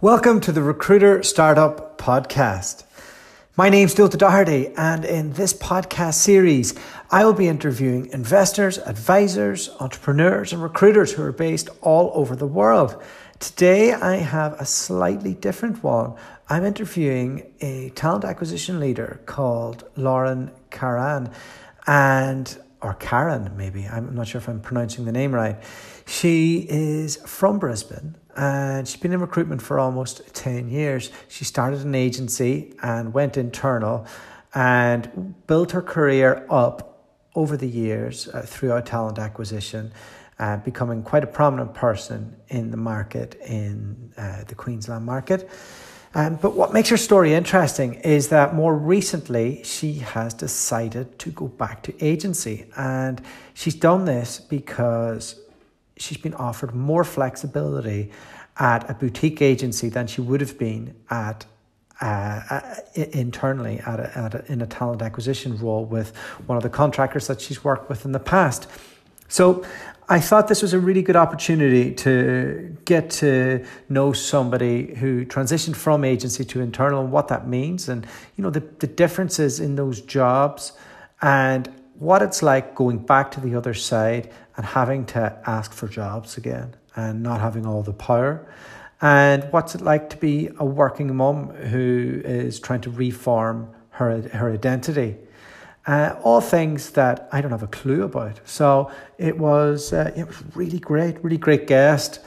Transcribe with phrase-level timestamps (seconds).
[0.00, 2.84] Welcome to the Recruiter Startup Podcast.
[3.56, 6.72] My name's Dulta Doherty, and in this podcast series,
[7.10, 12.46] I will be interviewing investors, advisors, entrepreneurs, and recruiters who are based all over the
[12.46, 13.02] world.
[13.40, 16.14] Today, I have a slightly different one.
[16.48, 21.32] I'm interviewing a talent acquisition leader called Lauren Karan,
[21.88, 23.88] and or Karen, maybe.
[23.88, 25.56] I'm not sure if I'm pronouncing the name right.
[26.08, 31.10] She is from Brisbane and she's been in recruitment for almost 10 years.
[31.28, 34.06] She started an agency and went internal
[34.54, 37.04] and built her career up
[37.34, 39.92] over the years uh, throughout talent acquisition,
[40.38, 45.50] uh, becoming quite a prominent person in the market, in uh, the Queensland market.
[46.14, 51.30] Um, but what makes her story interesting is that more recently she has decided to
[51.30, 52.64] go back to agency.
[52.78, 53.20] And
[53.52, 55.38] she's done this because
[55.98, 58.10] she's been offered more flexibility
[58.58, 61.46] at a boutique agency than she would have been at
[62.00, 66.62] uh, uh, internally at, a, at a, in a talent acquisition role with one of
[66.62, 68.68] the contractors that she's worked with in the past.
[69.26, 69.64] So
[70.08, 75.76] I thought this was a really good opportunity to get to know somebody who transitioned
[75.76, 79.74] from agency to internal and what that means and you know the, the differences in
[79.74, 80.72] those jobs
[81.20, 85.86] and what it's like going back to the other side and having to ask for
[85.86, 88.44] jobs again and not having all the power.
[89.00, 94.20] And what's it like to be a working mum who is trying to reform her,
[94.20, 95.16] her identity?
[95.86, 98.40] Uh, all things that I don't have a clue about.
[98.44, 102.20] So it was uh, it was really great, really great guest,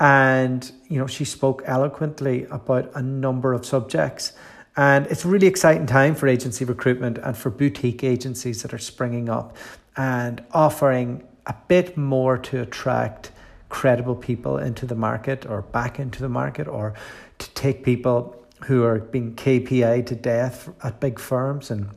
[0.00, 4.32] and you know she spoke eloquently about a number of subjects.
[4.76, 8.78] And it's a really exciting time for agency recruitment and for boutique agencies that are
[8.78, 9.56] springing up
[9.96, 13.30] and offering a bit more to attract
[13.68, 16.94] credible people into the market or back into the market or
[17.38, 21.90] to take people who are being KPI to death at big firms and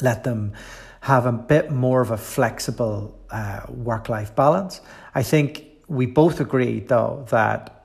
[0.00, 0.52] let them
[1.00, 4.80] have a bit more of a flexible uh, work life balance.
[5.14, 7.80] I think we both agree, though, that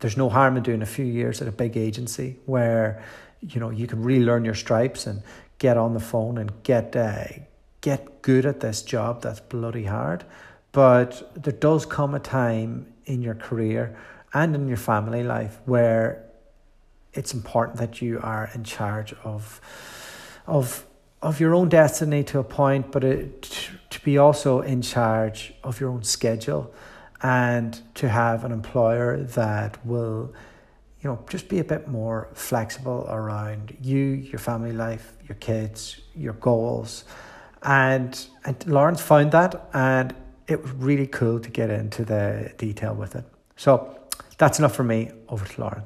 [0.00, 3.02] there's no harm in doing a few years at a big agency where
[3.40, 5.22] you know you can really learn your stripes and
[5.58, 7.24] get on the phone and get uh,
[7.80, 10.24] get good at this job that's bloody hard
[10.72, 13.96] but there does come a time in your career
[14.32, 16.24] and in your family life where
[17.12, 19.60] it's important that you are in charge of
[20.46, 20.86] of
[21.22, 25.78] of your own destiny to a point, but it, to be also in charge of
[25.78, 26.72] your own schedule
[27.22, 30.32] and to have an employer that will
[31.02, 36.00] you know just be a bit more flexible around you your family life your kids
[36.14, 37.04] your goals
[37.62, 40.14] and and Lauren's found that and
[40.46, 43.24] it was really cool to get into the detail with it.
[43.56, 43.98] So
[44.38, 45.10] that's enough for me.
[45.28, 45.82] Over to Lauren.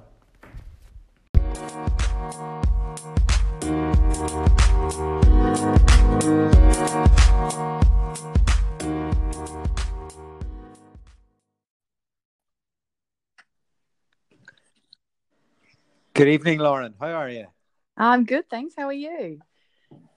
[16.14, 16.94] Good evening, Lauren.
[17.00, 17.48] How are you?
[17.96, 18.74] I'm good, thanks.
[18.76, 19.40] How are you?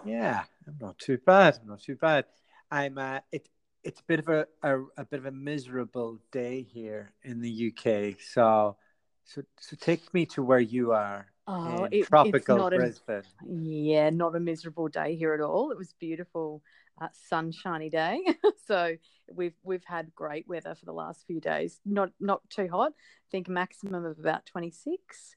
[0.06, 1.60] Yeah, I'm not too bad.
[1.62, 2.26] I'm not too bad.
[2.70, 2.98] I'm.
[2.98, 3.48] Uh, it
[3.84, 7.72] it's a bit of a, a, a bit of a miserable day here in the
[7.72, 8.20] UK.
[8.20, 8.76] So
[9.24, 11.28] so so take me to where you are.
[11.48, 13.24] Oh, in it, tropical Brisbane.
[13.42, 15.72] A, yeah, not a miserable day here at all.
[15.72, 16.62] It was beautiful,
[17.00, 18.20] uh, sunshiny day.
[18.68, 18.98] so
[19.34, 21.80] we've we've had great weather for the last few days.
[21.86, 22.92] Not not too hot.
[22.92, 25.36] I think maximum of about twenty six.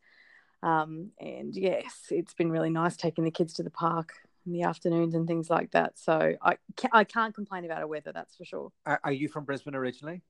[0.63, 4.13] Um, and yes, it's been really nice taking the kids to the park
[4.47, 5.99] in the afternoons and things like that.
[5.99, 8.73] So I can't, I can't complain about a weather, that's for sure.
[8.87, 10.23] Are, are you from Brisbane originally?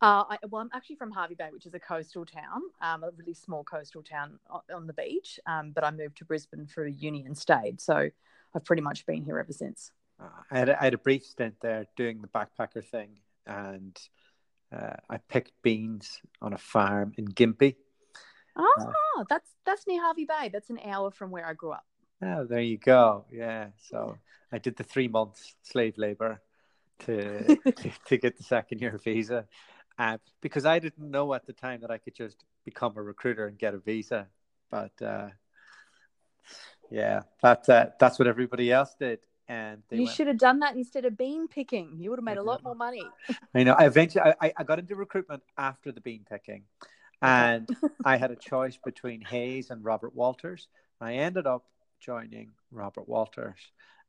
[0.00, 3.10] Uh, I, well, I'm actually from Hervey Bay, which is a coastal town, um, a
[3.16, 4.38] really small coastal town
[4.74, 5.38] on the beach.
[5.46, 7.80] Um, but I moved to Brisbane for uni and stayed.
[7.80, 8.08] So
[8.54, 9.92] I've pretty much been here ever since.
[10.20, 13.96] Uh, I, had a, I had a brief stint there doing the backpacker thing, and
[14.74, 17.76] uh, I picked beans on a farm in Gympie.
[18.56, 20.50] Oh, that's that's near Hervey Bay.
[20.52, 21.86] That's an hour from where I grew up.
[22.22, 23.24] Oh, there you go.
[23.32, 23.68] Yeah.
[23.90, 24.18] So
[24.52, 26.40] I did the three months slave labor
[27.00, 29.46] to, to, to get the second year visa.
[29.98, 33.46] Uh, because I didn't know at the time that I could just become a recruiter
[33.46, 34.26] and get a visa.
[34.70, 35.28] But uh,
[36.90, 39.20] yeah, that, uh, that's what everybody else did.
[39.48, 41.96] And you went, should have done that instead of bean picking.
[41.98, 43.02] You would have made a lot more money.
[43.54, 43.72] I know.
[43.72, 46.64] I eventually, I, I got into recruitment after the bean picking,
[47.22, 47.66] and
[48.04, 50.68] I had a choice between Hays and Robert Walters.
[51.00, 51.64] I ended up
[52.00, 53.58] joining Robert Walters,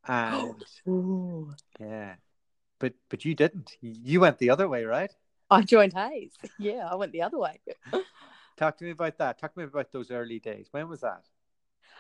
[0.08, 1.54] and Ooh.
[1.80, 2.16] yeah,
[2.80, 3.78] but but you didn't.
[3.82, 5.12] You went the other way, right?
[5.50, 6.34] I joined Hays.
[6.60, 7.60] Yeah, I went the other way.
[8.58, 9.40] Talk to me about that.
[9.40, 10.68] Talk to me about those early days.
[10.72, 11.24] When was that?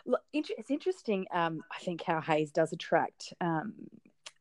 [0.05, 1.25] Look, it's interesting.
[1.31, 3.73] Um, I think how Hays does attract um,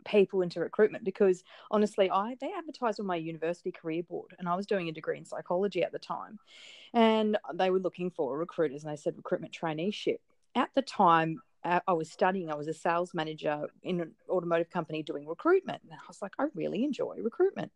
[0.05, 4.56] people into recruitment because honestly, I they advertised on my university career board, and I
[4.56, 6.39] was doing a degree in psychology at the time,
[6.93, 10.19] and they were looking for recruiters, and they said recruitment traineeship.
[10.58, 12.50] At the time, uh, I was studying.
[12.50, 16.32] I was a sales manager in an automotive company doing recruitment, and I was like,
[16.37, 17.70] I really enjoy recruitment.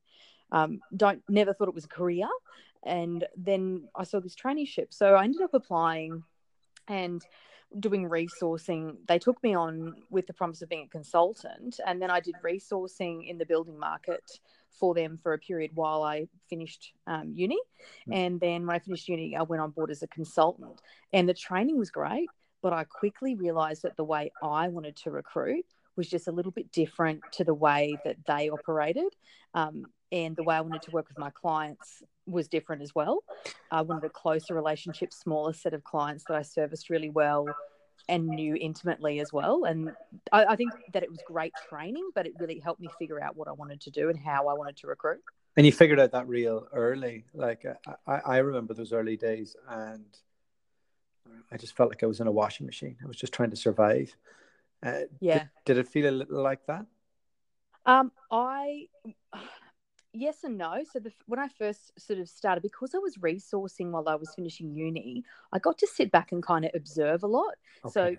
[0.51, 2.29] Um, don't never thought it was a career,
[2.83, 6.25] and then I saw this traineeship, so I ended up applying,
[6.89, 7.25] and
[7.79, 8.97] doing resourcing.
[9.07, 12.35] They took me on with the promise of being a consultant, and then I did
[12.45, 14.41] resourcing in the building market
[14.71, 17.61] for them for a period while I finished um, uni.
[18.09, 18.15] Mm.
[18.15, 20.83] And then when I finished uni, I went on board as a consultant,
[21.13, 22.29] and the training was great.
[22.63, 25.67] But I quickly realized that the way I wanted to recruit
[25.97, 29.15] was just a little bit different to the way that they operated.
[29.55, 33.25] Um, and the way I wanted to work with my clients was different as well.
[33.71, 37.47] I wanted a closer relationship, smaller set of clients that I serviced really well
[38.09, 39.65] and knew intimately as well.
[39.65, 39.93] And
[40.31, 43.37] I, I, think that it was great training, but it really helped me figure out
[43.37, 45.21] what I wanted to do and how I wanted to recruit.
[45.57, 47.25] And you figured out that real early.
[47.33, 47.65] Like
[48.07, 50.05] I, I remember those early days, and
[51.51, 52.97] I just felt like I was in a washing machine.
[53.03, 54.15] I was just trying to survive.
[54.83, 55.39] Uh, yeah.
[55.39, 56.87] Did, did it feel a little like that?
[57.85, 58.89] Um, I
[60.13, 60.83] yes and no.
[60.91, 64.35] So the, when I first sort of started, because I was resourcing while I was
[64.35, 67.55] finishing uni, I got to sit back and kind of observe a lot.
[67.85, 67.93] Okay.
[67.93, 68.17] So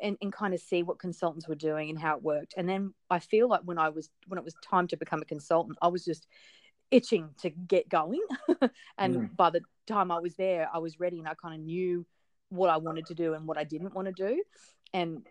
[0.00, 2.54] and, and kind of see what consultants were doing and how it worked.
[2.56, 5.24] And then I feel like when I was when it was time to become a
[5.24, 6.26] consultant, I was just
[6.90, 8.22] itching to get going.
[8.98, 9.36] and mm.
[9.36, 12.06] by the time I was there, I was ready and I kind of knew
[12.50, 14.42] what I wanted to do and what I didn't want to do.
[14.94, 15.26] And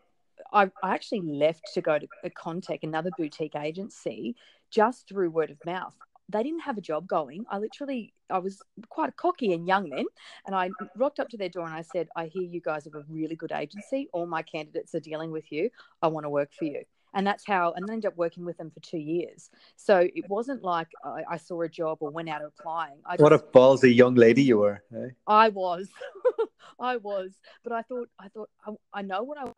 [0.54, 4.36] I, I actually left to go to a Contech, another boutique agency,
[4.70, 5.96] just through word of mouth.
[6.30, 7.46] They didn't have a job going.
[7.50, 10.06] I literally, I was quite cocky and young then.
[10.46, 12.96] And I rocked up to their door and I said, I hear you guys have
[12.96, 14.10] a really good agency.
[14.12, 15.70] All my candidates are dealing with you.
[16.02, 16.84] I want to work for you.
[17.18, 19.50] And that's how, and then ended up working with them for two years.
[19.76, 23.00] So it wasn't like I, I saw a job or went out applying.
[23.08, 24.84] I what a ballsy young lady you were.
[24.96, 25.10] Eh?
[25.26, 25.90] I was,
[26.80, 27.32] I was,
[27.64, 29.52] but I thought, I thought, I, I know what I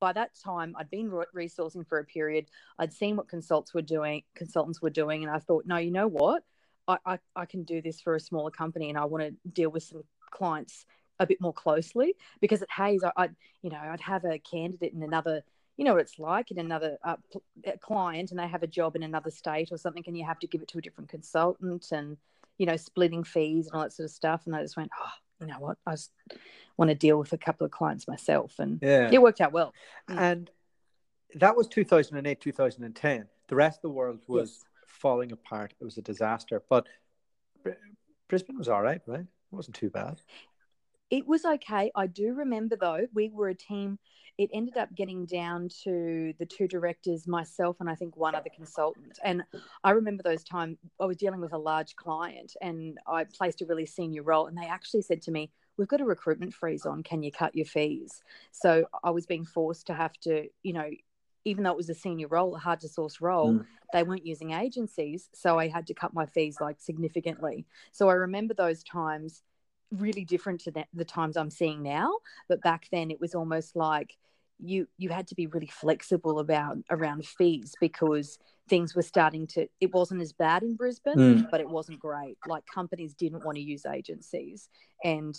[0.00, 2.46] by that time I'd been resourcing for a period.
[2.78, 6.08] I'd seen what consultants were doing, consultants were doing, and I thought, no, you know
[6.08, 6.44] what,
[6.86, 9.68] I, I, I can do this for a smaller company, and I want to deal
[9.68, 10.86] with some clients
[11.18, 14.94] a bit more closely because at Hays, I, would you know I'd have a candidate
[14.94, 15.42] in another.
[15.78, 17.16] You know what it's like in another uh,
[17.80, 20.46] client, and they have a job in another state or something, and you have to
[20.46, 22.18] give it to a different consultant, and
[22.58, 24.42] you know splitting fees and all that sort of stuff.
[24.44, 25.10] And I just went, oh,
[25.40, 26.12] you know what, I just
[26.76, 29.08] want to deal with a couple of clients myself, and yeah.
[29.10, 29.72] it worked out well.
[30.10, 30.18] Mm.
[30.18, 30.50] And
[31.36, 33.26] that was 2008, 2010.
[33.48, 34.64] The rest of the world was yes.
[34.86, 35.74] falling apart.
[35.80, 36.86] It was a disaster, but
[38.28, 39.20] Brisbane was all right, right?
[39.20, 40.20] It wasn't too bad.
[41.10, 41.90] It was okay.
[41.94, 43.98] I do remember though, we were a team.
[44.36, 48.50] It ended up getting down to the two directors, myself, and I think one other
[48.54, 49.18] consultant.
[49.24, 49.42] And
[49.82, 53.66] I remember those times I was dealing with a large client and I placed a
[53.66, 54.46] really senior role.
[54.46, 57.04] And they actually said to me, We've got a recruitment freeze on.
[57.04, 58.20] Can you cut your fees?
[58.50, 60.90] So I was being forced to have to, you know,
[61.44, 63.66] even though it was a senior role, a hard to source role, mm.
[63.92, 65.28] they weren't using agencies.
[65.34, 67.64] So I had to cut my fees like significantly.
[67.92, 69.42] So I remember those times
[69.90, 72.12] really different to the, the times I'm seeing now.
[72.48, 74.16] But back then it was almost like
[74.60, 79.66] you you had to be really flexible about around fees because things were starting to
[79.80, 81.50] it wasn't as bad in Brisbane mm.
[81.50, 84.68] but it wasn't great like companies didn't want to use agencies
[85.04, 85.38] and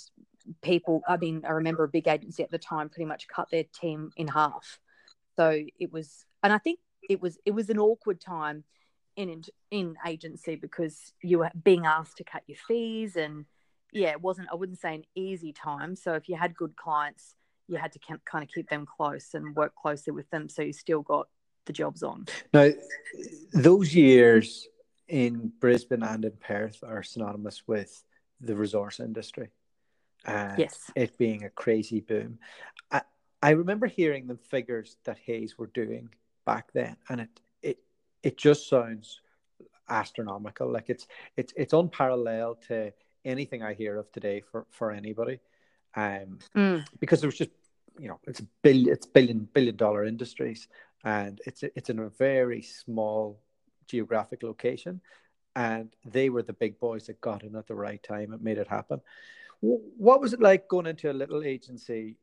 [0.62, 3.65] people I mean I remember a big agency at the time pretty much cut their
[3.79, 4.79] team in half
[5.35, 8.63] so it was and I think it was it was an awkward time
[9.17, 13.45] in in agency because you were being asked to cut your fees and
[13.91, 15.96] yeah, it wasn't, I wouldn't say an easy time.
[15.96, 17.36] So if you had good clients,
[17.67, 20.50] you had to kind of keep them close and work closely with them.
[20.50, 21.27] So you still got
[21.65, 22.25] the jobs on.
[22.53, 22.69] Now,
[23.53, 24.67] those years
[25.08, 28.03] in Brisbane and in Perth are synonymous with
[28.41, 29.50] the resource industry.
[30.25, 30.91] And yes.
[30.96, 32.39] It being a crazy boom.
[32.91, 33.01] I,
[33.41, 36.10] I remember hearing the figures that Hays were doing
[36.46, 37.29] back then, and it,
[37.62, 37.79] it,
[38.24, 39.22] it just sounds
[39.88, 40.72] astronomical.
[40.72, 42.91] Like it's, it's, it's unparalleled to
[43.25, 45.39] anything I hear of today for for anybody,
[45.95, 46.85] um, mm.
[46.99, 47.51] because there was just
[47.99, 50.67] you know it's a billion it's billion billion dollar industries,
[51.03, 53.39] and it's it's in a very small
[53.88, 55.01] geographic location,
[55.55, 58.57] and they were the big boys that got in at the right time and made
[58.57, 59.01] it happen.
[59.61, 62.15] What was it like going into a little agency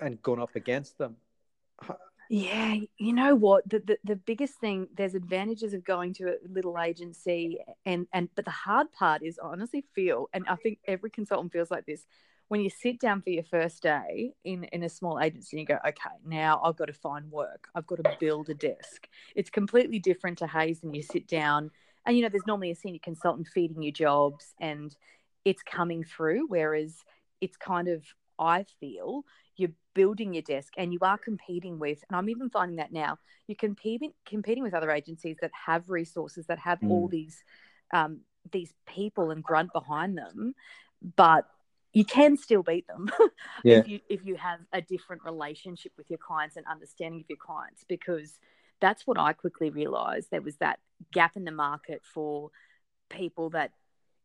[0.00, 1.16] and going up against them?
[2.28, 3.68] Yeah, you know what?
[3.68, 8.28] The, the the biggest thing there's advantages of going to a little agency, and and
[8.34, 11.84] but the hard part is I honestly feel, and I think every consultant feels like
[11.84, 12.06] this.
[12.48, 15.66] When you sit down for your first day in in a small agency, and you
[15.66, 17.68] go, okay, now I've got to find work.
[17.74, 19.08] I've got to build a desk.
[19.34, 21.70] It's completely different to Hays, and you sit down,
[22.06, 24.96] and you know there's normally a senior consultant feeding you jobs, and
[25.44, 26.46] it's coming through.
[26.48, 26.96] Whereas
[27.42, 28.04] it's kind of
[28.38, 29.24] I feel
[29.56, 33.18] you're building your desk and you are competing with, and I'm even finding that now,
[33.46, 36.90] you're competing competing with other agencies that have resources that have mm.
[36.90, 37.42] all these
[37.92, 40.54] um, these people and grunt behind them,
[41.16, 41.46] but
[41.92, 43.10] you can still beat them
[43.64, 43.78] yeah.
[43.78, 47.38] if you if you have a different relationship with your clients and understanding of your
[47.38, 48.38] clients because
[48.80, 50.80] that's what I quickly realized there was that
[51.12, 52.50] gap in the market for
[53.10, 53.72] people that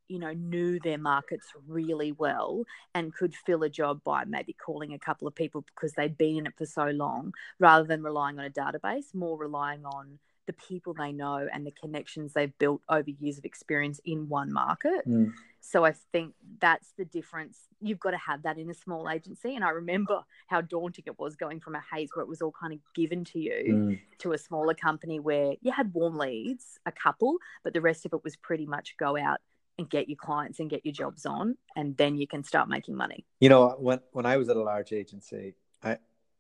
[0.08, 4.94] you know knew their markets really well and could fill a job by maybe calling
[4.94, 8.40] a couple of people because they'd been in it for so long rather than relying
[8.40, 12.82] on a database more relying on the people they know and the connections they've built
[12.90, 15.32] over years of experience in one market mm.
[15.60, 19.56] so i think that's the difference you've got to have that in a small agency
[19.56, 22.54] and i remember how daunting it was going from a Hays where it was all
[22.60, 24.00] kind of given to you mm.
[24.20, 28.14] to a smaller company where you had warm leads a couple but the rest of
[28.14, 29.42] it was pretty much go out
[29.78, 32.96] and get your clients and get your jobs on and then you can start making
[32.96, 33.26] money.
[33.40, 35.98] You know when when i was at a large agency i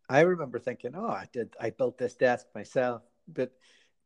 [0.10, 3.51] i remember thinking oh i did i built this desk myself but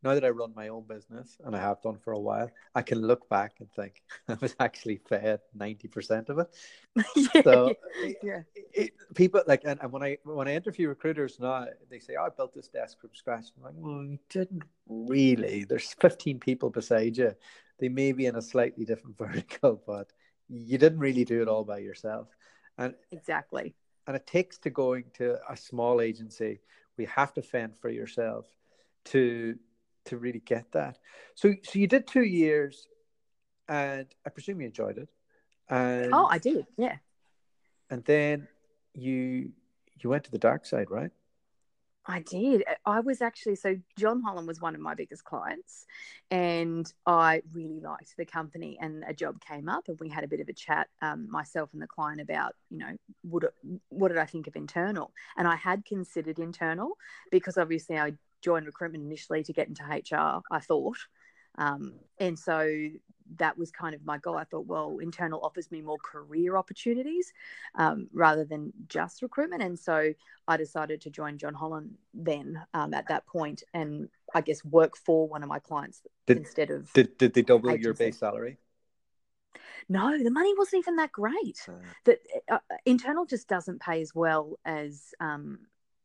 [0.03, 2.81] now that i run my own business and i have done for a while i
[2.81, 6.47] can look back and think i was actually fed 90% of it.
[7.43, 7.73] So
[8.21, 8.41] yeah.
[8.73, 12.25] It, people like and, and when i when i interview recruiters now they say oh,
[12.25, 13.45] i built this desk from scratch.
[13.57, 15.63] I'm like well you didn't really.
[15.63, 17.33] There's 15 people beside you.
[17.79, 20.11] They may be in a slightly different vertical, but
[20.49, 22.27] you didn't really do it all by yourself.
[22.77, 23.75] And exactly.
[24.07, 26.59] And it takes to going to a small agency,
[26.97, 28.45] we have to fend for yourself
[29.05, 29.57] to
[30.05, 30.97] to really get that.
[31.35, 32.87] So so you did two years
[33.67, 35.09] and I presume you enjoyed it.
[35.69, 36.97] And Oh, I did, yeah.
[37.89, 38.47] And then
[38.93, 39.51] you
[40.01, 41.11] you went to the dark side, right?
[42.05, 42.63] I did.
[42.85, 45.85] I was actually so John Holland was one of my biggest clients,
[46.31, 48.77] and I really liked the company.
[48.81, 51.69] And a job came up, and we had a bit of a chat, um, myself
[51.73, 53.53] and the client, about you know, would it,
[53.89, 55.13] what did I think of internal?
[55.37, 56.97] And I had considered internal
[57.29, 60.41] because obviously I joined recruitment initially to get into HR.
[60.51, 60.97] I thought,
[61.57, 62.89] um, and so
[63.37, 64.37] that was kind of my goal.
[64.37, 67.31] I thought, well, internal offers me more career opportunities
[67.75, 69.63] um, rather than just recruitment.
[69.63, 70.13] And so
[70.47, 74.97] I decided to join John Holland then um, at that point and I guess work
[74.97, 76.91] for one of my clients did, instead of.
[76.93, 77.85] Did, did they double agency.
[77.85, 78.57] your base salary?
[79.89, 81.59] No, the money wasn't even that great.
[81.67, 81.73] Uh,
[82.05, 82.19] that
[82.49, 85.59] uh, internal just doesn't pay as well as um,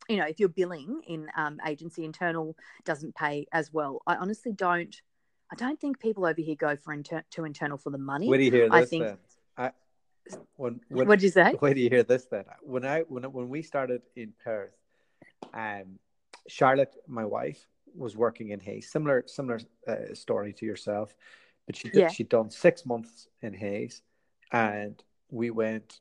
[0.09, 2.05] you know if you're billing in um, agency.
[2.05, 4.03] Internal doesn't pay as well.
[4.07, 4.95] I honestly don't
[5.51, 8.29] I don't think people over here go for inter- to internal for the money.
[8.29, 8.75] Where do you hear this?
[8.75, 9.05] I think.
[9.05, 9.19] Then?
[9.57, 9.71] I,
[10.57, 11.53] when, when, what did you say?
[11.59, 12.45] Where do you hear this then?
[12.63, 14.77] When I when when we started in Perth,
[15.55, 15.99] um,
[16.49, 18.91] Charlotte, my wife, was working in Hays.
[18.91, 21.15] Similar similar uh, story to yourself,
[21.67, 22.09] but she did, yeah.
[22.09, 24.03] she'd done six months in Hays,
[24.51, 26.01] and we went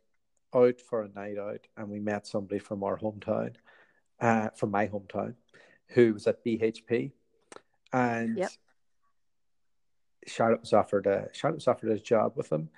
[0.56, 3.56] out for a night out, and we met somebody from our hometown,
[4.20, 5.36] uh, from my hometown,
[5.88, 7.12] who was at BHP,
[7.94, 8.52] and yep.
[10.28, 12.70] Charlotte was offered a Charlotte was offered a job with them,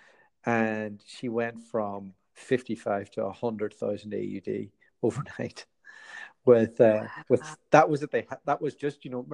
[0.46, 4.70] and she went from fifty five to hundred thousand AUD
[5.04, 5.66] overnight.
[6.46, 7.42] With uh, with
[7.72, 8.12] that was it.
[8.12, 9.26] They that was just you know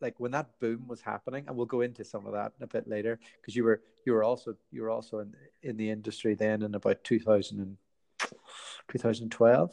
[0.00, 2.88] like when that boom was happening, and we'll go into some of that a bit
[2.88, 6.62] later because you were you were also you were also in in the industry then
[6.62, 7.76] in about 2000 and
[8.88, 9.72] 2012.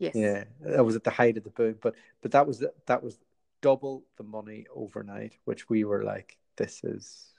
[0.00, 0.14] Yes.
[0.14, 3.18] Yeah, that was at the height of the boom, but but that was that was
[3.60, 7.34] double the money overnight, which we were like, this is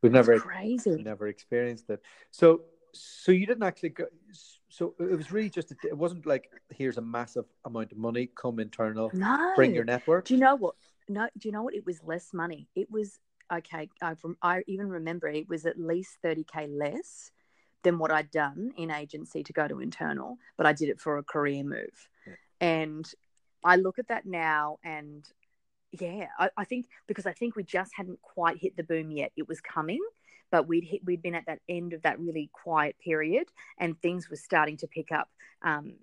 [0.00, 0.90] we've never crazy.
[0.90, 2.02] we've never experienced it.
[2.30, 2.62] So
[2.94, 4.06] so you didn't actually go
[4.68, 8.28] so it was really just a, it wasn't like here's a massive amount of money
[8.34, 9.52] come internal no.
[9.54, 10.24] bring your network.
[10.24, 10.74] Do you know what
[11.08, 11.74] no do you know what?
[11.74, 12.68] It was less money.
[12.74, 13.18] It was
[13.52, 17.30] okay i from i even remember it was at least 30k less
[17.82, 21.18] than what i'd done in agency to go to internal but i did it for
[21.18, 22.34] a career move yeah.
[22.60, 23.12] and
[23.64, 25.28] i look at that now and
[25.92, 29.30] yeah, I, I, think because I think we just hadn't quite hit the boom yet.
[29.36, 30.00] It was coming,
[30.50, 33.48] but we'd hit, we'd been at that end of that really quiet period,
[33.78, 35.28] and things were starting to pick up.
[35.62, 35.94] Um,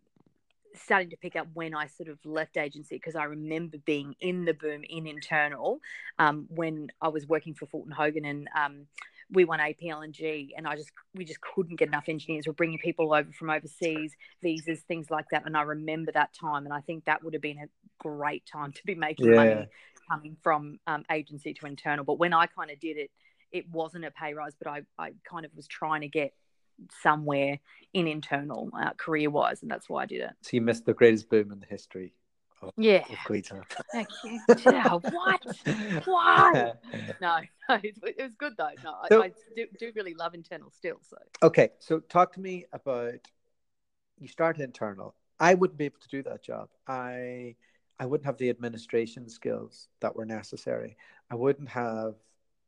[0.76, 4.46] starting to pick up when I sort of left agency because I remember being in
[4.46, 5.80] the boom in internal
[6.20, 8.86] um, when I was working for Fulton Hogan and um,
[9.32, 12.48] we won APLNG and G and I just we just couldn't get enough engineers.
[12.48, 15.46] We're bringing people over from overseas, visas, things like that.
[15.46, 17.68] And I remember that time, and I think that would have been a
[18.00, 19.36] great time to be making yeah.
[19.36, 19.68] money
[20.10, 22.04] coming from um, agency to internal.
[22.04, 23.12] But when I kind of did it,
[23.52, 26.34] it wasn't a pay rise, but I, I kind of was trying to get
[27.02, 27.60] somewhere
[27.94, 30.32] in internal uh, career wise, and that's why I did it.
[30.42, 32.14] So you missed the greatest boom in the history.
[32.62, 33.04] Of, yeah.
[33.10, 34.42] Oh, of Thank you.
[34.66, 35.42] yeah, what?
[36.06, 36.74] Why?
[37.22, 37.40] no,
[37.70, 38.70] no, it, was good though.
[38.84, 40.98] No, so, I, I do, do, really love internal still.
[41.02, 43.20] So okay, so talk to me about
[44.20, 45.16] you start internal.
[45.40, 46.70] I wouldn't be able to do that job.
[46.88, 47.56] I
[48.00, 50.98] I wouldn't have the administration skills that were necessary.
[51.32, 52.16] I wouldn't have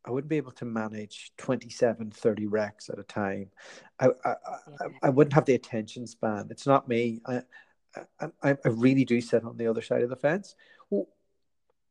[0.06, 3.52] I wouldn't be able to manage 27, 30 recs at a time.
[4.00, 6.48] I, I, I, I wouldn't have the attention span.
[6.50, 7.22] It's not me.
[7.28, 7.42] I,
[8.20, 10.56] I, I really do sit on the other side of the fence.
[10.90, 11.08] Well,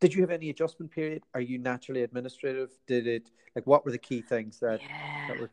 [0.00, 1.23] did you have any adjustment period?
[1.35, 2.71] Are you naturally administrative?
[2.87, 5.28] Did it, like, what were the key things that, yeah.
[5.28, 5.50] that were?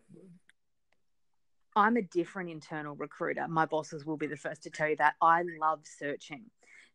[1.75, 3.47] I'm a different internal recruiter.
[3.47, 5.15] My bosses will be the first to tell you that.
[5.21, 6.45] I love searching.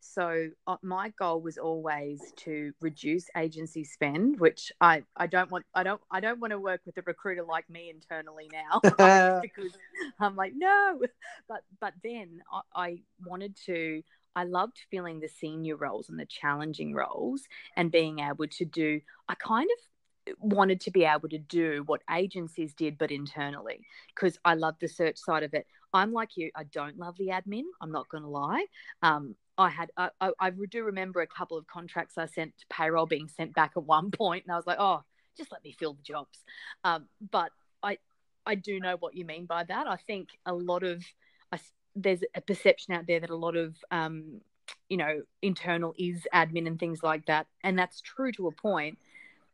[0.05, 5.65] So uh, my goal was always to reduce agency spend, which I, I don't want
[5.73, 8.81] I don't I don't want to work with a recruiter like me internally now
[9.41, 9.71] because
[10.19, 10.99] I'm like no,
[11.47, 14.03] but but then I, I wanted to
[14.35, 17.43] I loved filling the senior roles and the challenging roles
[17.77, 22.01] and being able to do I kind of wanted to be able to do what
[22.11, 25.65] agencies did but internally because I love the search side of it.
[25.93, 26.49] I'm like you.
[26.55, 27.63] I don't love the admin.
[27.79, 28.65] I'm not going to lie.
[29.03, 33.05] Um, I had I, I do remember a couple of contracts I sent to payroll
[33.05, 35.03] being sent back at one point, and I was like, oh,
[35.37, 36.39] just let me fill the jobs.
[36.83, 37.97] Um, but I
[38.45, 39.87] I do know what you mean by that.
[39.87, 41.03] I think a lot of
[41.51, 41.59] I,
[41.95, 44.41] there's a perception out there that a lot of um,
[44.89, 48.97] you know internal is admin and things like that, and that's true to a point.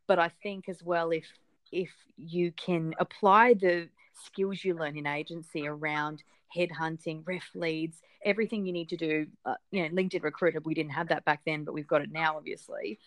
[0.07, 1.25] But I think as well if
[1.71, 6.23] if you can apply the skills you learn in agency around
[6.55, 9.27] headhunting, ref leads, everything you need to do.
[9.45, 12.11] Uh, you know, LinkedIn Recruiter, we didn't have that back then, but we've got it
[12.11, 12.99] now, obviously.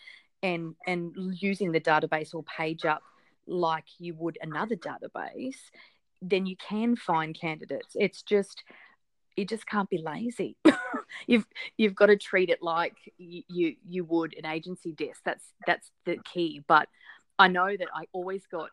[0.43, 2.99] And and using the database or PageUp
[3.47, 5.59] like you would another database,
[6.21, 7.95] then you can find candidates.
[7.95, 8.65] It's just
[9.37, 10.57] you just can't be lazy.
[11.27, 15.21] you've you've got to treat it like you, you you would an agency desk.
[15.25, 16.63] That's that's the key.
[16.67, 16.89] But
[17.39, 18.71] I know that I always got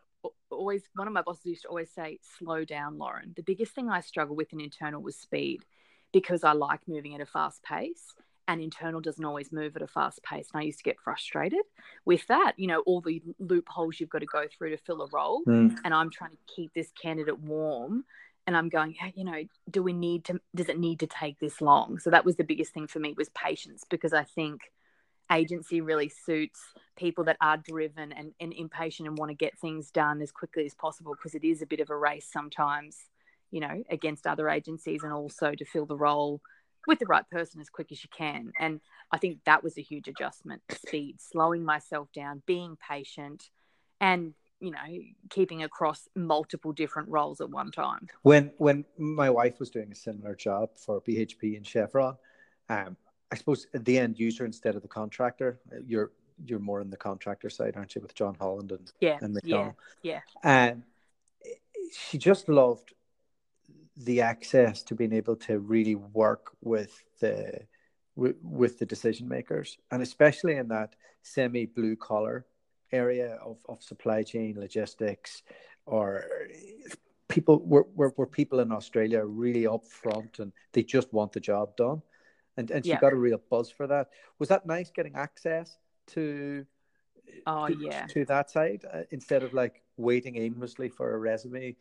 [0.57, 3.89] always one of my bosses used to always say, "Slow down, Lauren." The biggest thing
[3.89, 5.65] I struggle with in internal was speed,
[6.12, 8.13] because I like moving at a fast pace,
[8.47, 10.49] and internal doesn't always move at a fast pace.
[10.53, 11.65] And I used to get frustrated
[12.05, 12.53] with that.
[12.57, 15.77] You know, all the loopholes you've got to go through to fill a role, mm.
[15.83, 18.05] and I'm trying to keep this candidate warm.
[18.47, 20.41] And I'm going, hey, you know, do we need to?
[20.55, 21.99] Does it need to take this long?
[21.99, 24.71] So that was the biggest thing for me was patience, because I think
[25.31, 26.59] agency really suits
[26.97, 30.65] people that are driven and, and impatient and want to get things done as quickly
[30.65, 32.97] as possible because it is a bit of a race sometimes,
[33.51, 36.41] you know, against other agencies and also to fill the role
[36.87, 38.51] with the right person as quick as you can.
[38.59, 43.49] And I think that was a huge adjustment speed, slowing myself down, being patient,
[44.01, 44.77] and you know
[45.29, 49.95] keeping across multiple different roles at one time when when my wife was doing a
[49.95, 52.17] similar job for bhp and chevron
[52.69, 52.97] um,
[53.31, 55.59] I suppose the end user instead of the contractor.
[55.85, 56.11] You're
[56.45, 59.71] you're more in the contractor side, aren't you, with John Holland and yeah, and yeah,
[60.01, 60.21] yeah.
[60.43, 60.83] And
[61.91, 62.93] she just loved
[63.97, 67.61] the access to being able to really work with the
[68.15, 72.45] with, with the decision makers, and especially in that semi blue collar
[72.91, 75.43] area of, of supply chain logistics,
[75.85, 76.25] or
[77.27, 81.75] people were, were, were people in Australia really upfront and they just want the job
[81.77, 82.01] done
[82.59, 82.99] and and she yeah.
[82.99, 84.09] got a real buzz for that.
[84.37, 86.65] Was that nice getting access to?
[87.47, 88.05] Oh to, yeah.
[88.07, 91.75] To that side uh, instead of like waiting aimlessly for a resume,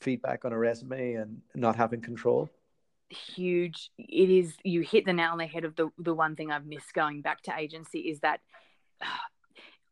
[0.00, 2.50] feedback on a resume, and not having control.
[3.08, 3.90] Huge.
[3.98, 4.54] It is.
[4.62, 7.22] You hit the nail on the head of the the one thing I've missed going
[7.22, 8.40] back to agency is that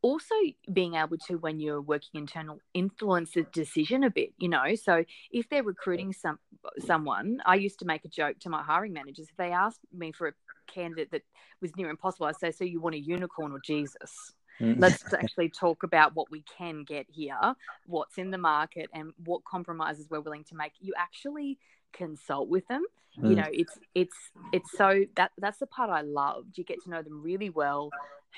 [0.03, 0.35] also
[0.73, 4.75] being able to when you're working internal influence the decision a bit you know?
[4.75, 6.39] So if they're recruiting some
[6.79, 9.29] someone i used to make a joke to my hiring managers.
[9.29, 10.33] If they asked me for a
[10.67, 11.23] candidate that
[11.61, 12.27] was near impossible.
[12.27, 14.33] I say so you want a unicorn or jesus?
[14.61, 14.79] Mm.
[14.79, 17.55] let's actually talk about what we can get here
[17.87, 20.73] what's in the market and what compromises we're willing to make.
[20.81, 21.59] You actually
[21.93, 22.85] consult with them.
[23.19, 23.29] Mm.
[23.29, 24.17] you know it's it's
[24.53, 26.57] it's so that that's the part i loved.
[26.59, 27.91] You get to know them really well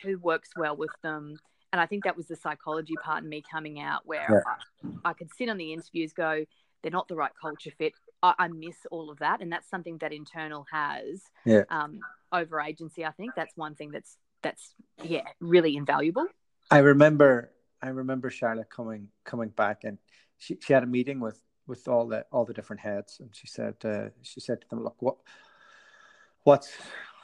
[0.03, 1.39] who works well with them
[1.75, 4.91] and I think that was the psychology part in me coming out where yeah.
[5.05, 6.45] I, I, could sit on the interviews, go,
[6.81, 7.95] they're not the right culture fit.
[8.23, 11.65] I, I miss all of that, and that's something that internal has yeah.
[11.71, 11.99] um,
[12.31, 13.05] over agency.
[13.05, 16.29] I think that's one thing that's that's yeah really invaluable.
[16.71, 17.51] I remember
[17.83, 19.99] I remember Charlotte coming coming back, and
[20.39, 23.49] she, she had a meeting with with all the all the different heads, and she
[23.49, 25.17] said uh, she said to them, "Look, what
[26.45, 26.71] what's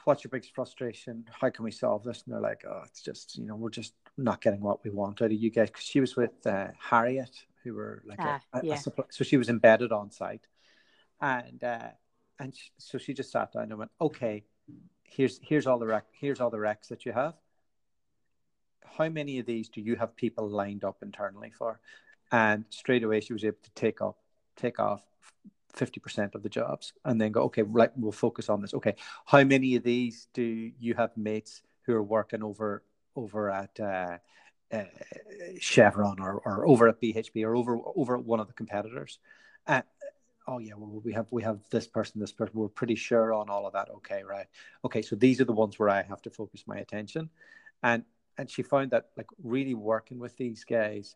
[0.05, 1.25] what's your biggest frustration?
[1.39, 2.23] How can we solve this?
[2.25, 5.21] And they're like, oh, it's just, you know, we're just not getting what we want
[5.21, 5.69] out of you guys.
[5.69, 8.73] Because she was with uh, Harriet, who were like ah, a, a, yeah.
[8.73, 10.47] a supply, so she was embedded on site,
[11.19, 11.89] and uh,
[12.39, 14.43] and she, so she just sat down and went, okay,
[15.03, 17.35] here's here's all the rec, here's all the recs that you have.
[18.97, 21.79] How many of these do you have people lined up internally for?
[22.31, 24.15] And straight away, she was able to take off
[24.55, 25.01] take off
[25.73, 28.73] 50% of the jobs and then go, okay, right, we'll focus on this.
[28.73, 28.95] Okay,
[29.25, 32.83] how many of these do you have mates who are working over
[33.15, 34.17] over at uh,
[34.71, 34.83] uh,
[35.59, 39.19] Chevron or, or over at BHP or over over at one of the competitors?
[39.67, 39.81] Uh,
[40.47, 42.53] oh yeah, well we have we have this person, this person.
[42.55, 43.89] We're pretty sure on all of that.
[43.97, 44.47] Okay, right.
[44.85, 47.29] Okay, so these are the ones where I have to focus my attention,
[47.83, 48.03] and
[48.37, 51.15] and she found that like really working with these guys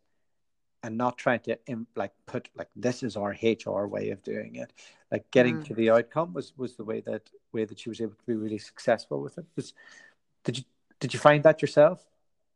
[0.83, 1.57] and not trying to
[1.95, 4.71] like put like this is our HR way of doing it.
[5.11, 5.65] Like getting mm.
[5.65, 8.35] to the outcome was was the way that way that she was able to be
[8.35, 9.45] really successful with it.
[9.55, 9.73] Was
[10.43, 10.63] did you
[11.05, 12.03] did you find that yourself?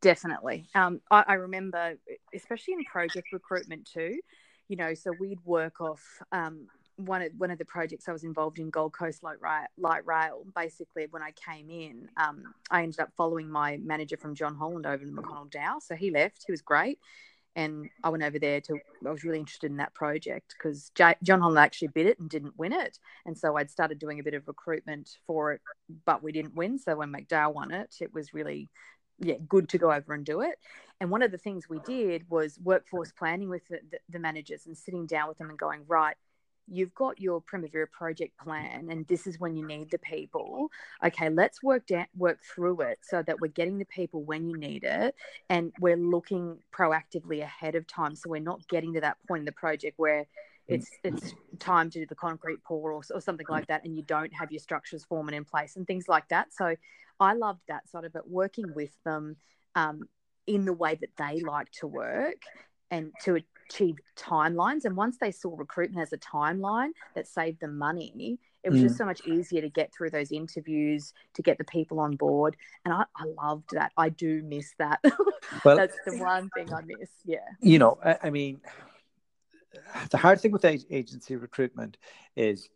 [0.00, 0.66] Definitely.
[0.74, 1.94] Um, I, I remember,
[2.34, 4.18] especially in project recruitment too.
[4.66, 8.24] You know, so we'd work off um, one of one of the projects I was
[8.24, 9.66] involved in, Gold Coast Light Rail.
[9.78, 10.44] Light Rail.
[10.56, 14.84] Basically, when I came in, um, I ended up following my manager from John Holland
[14.84, 15.80] over to McConnell Dowell.
[15.80, 16.44] So he left.
[16.44, 16.98] He was great
[17.56, 18.78] and I went over there to.
[19.06, 22.30] I was really interested in that project because J- John Holland actually bid it and
[22.30, 25.60] didn't win it, and so I'd started doing a bit of recruitment for it,
[26.04, 26.78] but we didn't win.
[26.78, 28.68] So when McDowell won it, it was really
[29.18, 30.58] yeah good to go over and do it.
[31.00, 34.66] And one of the things we did was workforce planning with the, the, the managers
[34.66, 36.16] and sitting down with them and going right
[36.70, 40.68] you've got your Primavera project plan, and this is when you need the people.
[41.04, 44.56] Okay, let's work down, work through it so that we're getting the people when you
[44.56, 45.14] need it,
[45.48, 48.14] and we're looking proactively ahead of time.
[48.14, 50.26] So we're not getting to that point in the project where
[50.68, 54.02] it's it's time to do the concrete pour or, or something like that, and you
[54.02, 56.54] don't have your structures forming in place and things like that.
[56.54, 56.76] So
[57.18, 59.36] I loved that sort of it, working with them.
[59.74, 60.08] Um,
[60.46, 62.42] in the way that they like to work
[62.90, 64.84] and to achieve timelines.
[64.84, 68.84] And once they saw recruitment as a timeline that saved them money, it was mm.
[68.84, 72.56] just so much easier to get through those interviews, to get the people on board.
[72.84, 73.92] And I, I loved that.
[73.96, 75.00] I do miss that.
[75.64, 77.08] Well, That's the one thing I miss.
[77.24, 77.38] Yeah.
[77.60, 78.60] You know, I, I mean,
[80.10, 81.96] the hard thing with agency recruitment
[82.36, 82.68] is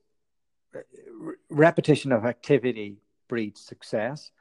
[0.75, 0.81] uh,
[1.51, 2.97] repetition of activity
[3.29, 4.33] breeds success.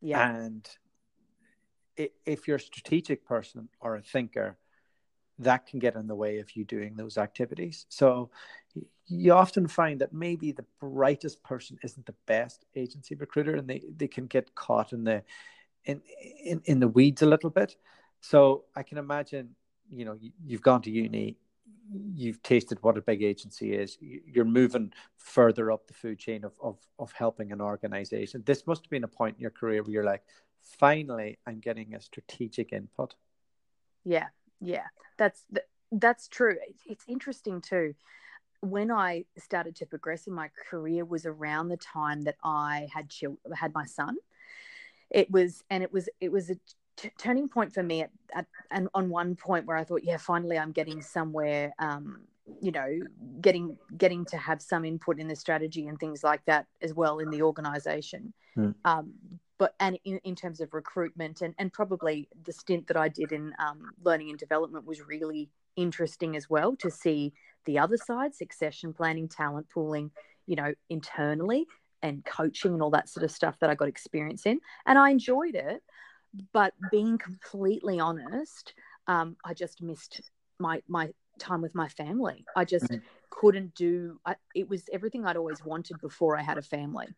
[0.00, 0.34] Yeah.
[0.34, 0.68] And
[1.96, 4.56] if you're a strategic person or a thinker,
[5.38, 7.86] that can get in the way of you doing those activities.
[7.88, 8.30] So
[9.06, 13.82] you often find that maybe the brightest person isn't the best agency recruiter and they,
[13.96, 15.22] they can get caught in the
[15.84, 16.00] in,
[16.42, 17.76] in in the weeds a little bit.
[18.20, 19.54] So I can imagine,
[19.90, 20.16] you know,
[20.46, 21.36] you've gone to uni,
[21.92, 26.52] you've tasted what a big agency is, you're moving further up the food chain of,
[26.62, 28.42] of, of helping an organization.
[28.46, 30.22] This must have been a point in your career where you're like,
[30.62, 33.14] finally, I'm getting a strategic input.
[34.04, 34.28] Yeah,
[34.64, 35.44] yeah, that's
[35.92, 36.56] that's true.
[36.86, 37.94] It's interesting too.
[38.60, 43.10] When I started to progress in my career was around the time that I had
[43.10, 44.16] chil- had my son.
[45.10, 46.56] It was, and it was, it was a
[46.96, 50.16] t- turning point for me at, at, and on one point where I thought, yeah,
[50.16, 51.74] finally I'm getting somewhere.
[51.78, 52.22] Um,
[52.60, 52.98] you know,
[53.40, 57.18] getting getting to have some input in the strategy and things like that as well
[57.18, 58.32] in the organisation.
[58.56, 58.74] Mm.
[58.84, 59.12] Um,
[59.58, 63.32] but and in, in terms of recruitment and, and probably the stint that I did
[63.32, 67.32] in um, learning and development was really interesting as well to see
[67.64, 70.10] the other side, succession planning, talent pooling,
[70.46, 71.66] you know, internally
[72.02, 74.60] and coaching and all that sort of stuff that I got experience in.
[74.86, 75.82] And I enjoyed it.
[76.52, 78.74] But being completely honest,
[79.06, 80.20] um, I just missed
[80.58, 82.44] my my time with my family.
[82.56, 83.04] I just mm-hmm.
[83.30, 87.08] couldn't do I, it was everything I'd always wanted before I had a family.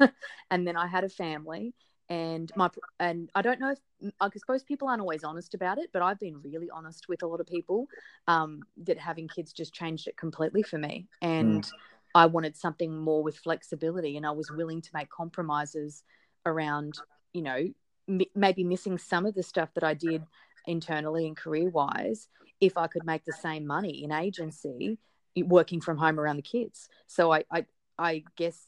[0.50, 1.74] and then I had a family
[2.08, 5.90] and my and I don't know if I suppose people aren't always honest about it,
[5.92, 7.86] but I've been really honest with a lot of people
[8.28, 11.70] um, that having kids just changed it completely for me, and mm.
[12.14, 16.04] I wanted something more with flexibility, and I was willing to make compromises
[16.44, 16.98] around,
[17.32, 17.68] you know,
[18.08, 20.22] m- maybe missing some of the stuff that I did
[20.66, 22.28] internally and career wise
[22.60, 24.98] if I could make the same money in agency
[25.36, 26.88] working from home around the kids.
[27.06, 27.66] So I, I,
[27.98, 28.66] I guess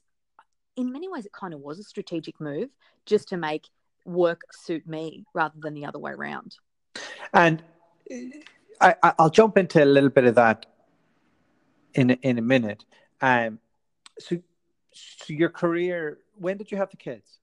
[0.76, 2.68] in many ways it kind of was a strategic move
[3.06, 3.66] just to make
[4.04, 6.56] work suit me rather than the other way around.
[7.32, 7.62] And
[8.80, 10.66] I, will jump into a little bit of that
[11.94, 12.84] in in a minute.
[13.20, 13.58] Um,
[14.18, 14.38] so,
[14.92, 16.18] so your career.
[16.36, 17.38] When did you have the kids?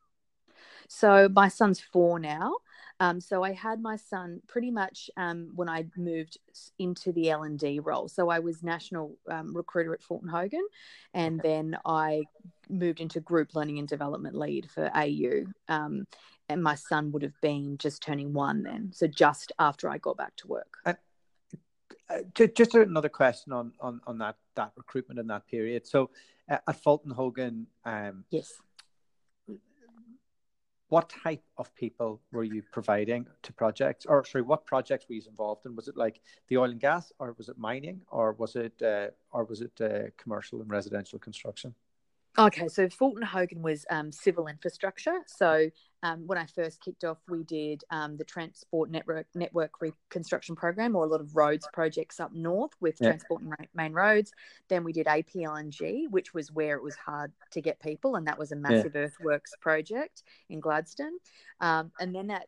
[0.87, 2.55] So my son's four now.
[2.99, 6.37] Um, so I had my son pretty much um, when I moved
[6.79, 8.07] into the L and D role.
[8.07, 10.65] So I was national um, recruiter at Fulton Hogan,
[11.13, 12.23] and then I
[12.69, 15.45] moved into group learning and development lead for AU.
[15.67, 16.05] Um,
[16.47, 18.91] and my son would have been just turning one then.
[18.93, 20.77] So just after I got back to work.
[20.85, 20.97] And,
[22.07, 25.87] uh, just another question on, on, on that, that recruitment in that period.
[25.87, 26.11] So
[26.49, 28.53] uh, at Fulton Hogan, um, yes
[30.89, 34.05] what type of people were you providing to projects?
[34.05, 35.75] Or sorry what projects were you involved in?
[35.75, 39.07] Was it like the oil and gas or was it mining or was it uh,
[39.31, 41.73] or was it uh, commercial and residential construction
[42.37, 45.19] Okay, so Fulton Hogan was um, civil infrastructure.
[45.25, 45.69] So
[46.03, 50.95] um, when I first kicked off, we did um, the transport network network reconstruction program,
[50.95, 53.09] or a lot of roads projects up north with yeah.
[53.09, 54.31] transport and main roads.
[54.67, 58.37] Then we did APLNG, which was where it was hard to get people, and that
[58.37, 59.01] was a massive yeah.
[59.01, 61.17] earthworks project in Gladstone.
[61.61, 62.47] Um, and then that,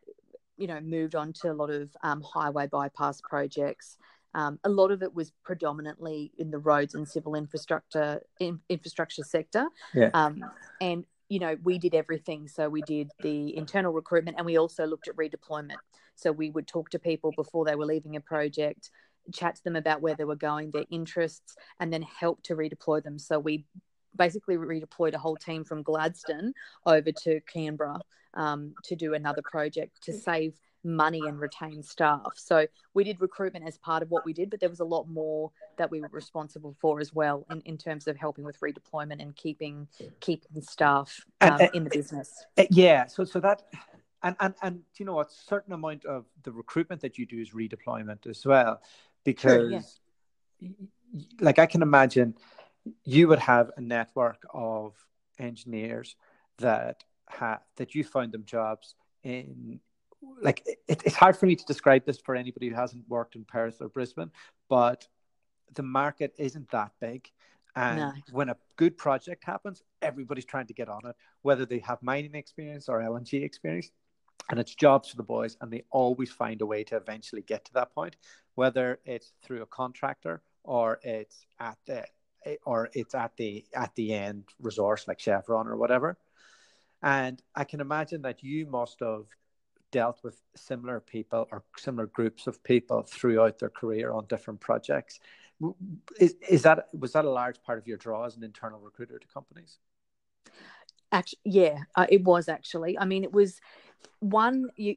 [0.58, 3.96] you know, moved on to a lot of um, highway bypass projects.
[4.38, 9.24] Um, a lot of it was predominantly in the roads and civil infrastructure in, infrastructure
[9.24, 9.66] sector.
[9.92, 10.10] Yeah.
[10.14, 10.44] Um,
[10.80, 12.46] and you know, we did everything.
[12.46, 15.80] So we did the internal recruitment, and we also looked at redeployment.
[16.14, 18.90] So we would talk to people before they were leaving a project,
[19.34, 23.02] chat to them about where they were going, their interests, and then help to redeploy
[23.02, 23.18] them.
[23.18, 23.66] So we
[24.16, 26.52] basically redeployed a whole team from Gladstone
[26.86, 28.00] over to Canberra
[28.34, 30.54] um, to do another project to save
[30.88, 32.32] money and retain staff.
[32.34, 35.08] So we did recruitment as part of what we did, but there was a lot
[35.08, 39.20] more that we were responsible for as well in, in terms of helping with redeployment
[39.22, 39.88] and keeping
[40.20, 42.44] keeping staff um, and, uh, in the business.
[42.56, 43.06] Uh, yeah.
[43.06, 43.62] So so that
[44.22, 47.50] and and and you know a certain amount of the recruitment that you do is
[47.50, 48.80] redeployment as well,
[49.24, 50.00] because
[50.60, 50.70] yeah.
[51.40, 52.34] like I can imagine
[53.04, 54.94] you would have a network of
[55.38, 56.16] engineers
[56.58, 59.80] that have that you found them jobs in
[60.40, 63.44] like it, it's hard for me to describe this for anybody who hasn't worked in
[63.44, 64.30] Perth or Brisbane,
[64.68, 65.06] but
[65.74, 67.28] the market isn't that big.
[67.76, 68.12] And no.
[68.32, 72.34] when a good project happens, everybody's trying to get on it, whether they have mining
[72.34, 73.90] experience or LNG experience.
[74.50, 77.64] And it's jobs for the boys, and they always find a way to eventually get
[77.66, 78.16] to that point,
[78.54, 82.04] whether it's through a contractor or it's at the
[82.64, 86.16] or it's at the at the end resource like Chevron or whatever.
[87.02, 89.26] And I can imagine that you must have
[89.90, 95.20] dealt with similar people or similar groups of people throughout their career on different projects.
[96.20, 99.18] Is, is that was that a large part of your draw as an internal recruiter
[99.18, 99.78] to companies?
[101.10, 102.98] Actually, yeah, uh, it was actually.
[102.98, 103.60] I mean, it was
[104.20, 104.68] one.
[104.76, 104.94] You,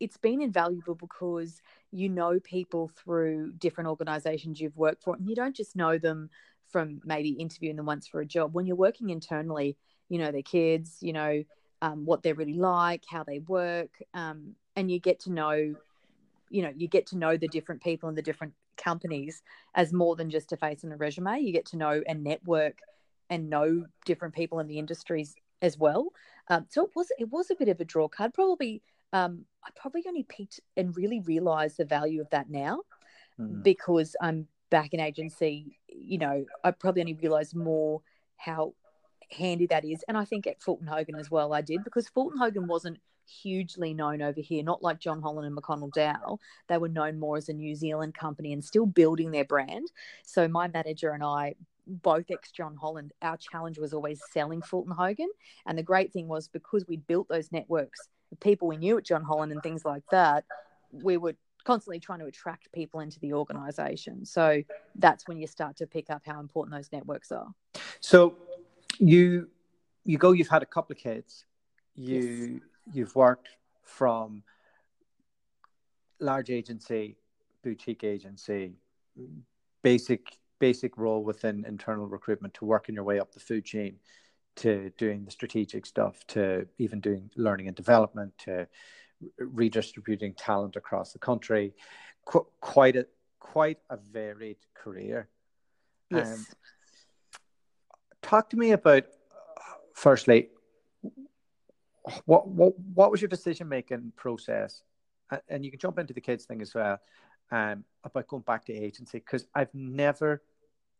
[0.00, 1.60] it's been invaluable because
[1.92, 6.30] you know people through different organizations you've worked for, and you don't just know them
[6.70, 8.54] from maybe interviewing them once for a job.
[8.54, 9.76] When you're working internally,
[10.08, 11.44] you know their kids, you know
[11.82, 15.74] um, what they're really like, how they work, um, and you get to know,
[16.50, 19.42] you know, you get to know the different people and the different companies
[19.74, 21.40] as more than just a face and a resume.
[21.40, 22.78] You get to know and network
[23.30, 26.08] and know different people in the industries as well.
[26.48, 28.34] Um, so it was it was a bit of a draw card.
[28.34, 32.80] Probably um, I probably only picked and really realised the value of that now
[33.38, 33.62] mm.
[33.62, 35.78] because I'm back in agency.
[35.88, 38.02] You know, I probably only realised more
[38.36, 38.74] how
[39.30, 40.04] handy that is.
[40.08, 43.94] And I think at Fulton Hogan as well, I did because Fulton Hogan wasn't hugely
[43.94, 46.40] known over here, not like John Holland and McConnell Dowell.
[46.68, 49.90] They were known more as a New Zealand company and still building their brand.
[50.24, 51.54] So my manager and I,
[51.86, 55.30] both ex John Holland, our challenge was always selling Fulton Hogan.
[55.66, 59.04] And the great thing was because we built those networks, the people we knew at
[59.04, 60.44] John Holland and things like that,
[60.90, 64.24] we were constantly trying to attract people into the organization.
[64.24, 64.62] So
[64.94, 67.48] that's when you start to pick up how important those networks are.
[68.00, 68.36] So
[68.98, 69.48] you
[70.04, 71.44] you go you've had a couple of kids
[71.94, 72.60] you yes.
[72.92, 73.48] you've worked
[73.82, 74.42] from
[76.20, 77.16] large agency
[77.62, 78.74] boutique agency
[79.82, 83.96] basic basic role within internal recruitment to working your way up the food chain
[84.56, 88.66] to doing the strategic stuff to even doing learning and development to
[89.38, 91.72] redistributing talent across the country
[92.24, 93.06] Qu- quite a
[93.38, 95.28] quite a varied career
[96.10, 96.32] yes.
[96.32, 96.46] Um,
[98.28, 99.04] talk to me about
[99.94, 100.48] firstly
[102.26, 104.82] what what what was your decision making process
[105.48, 106.98] and you can jump into the kids thing as well
[107.50, 110.42] um, about going back to agency because i've never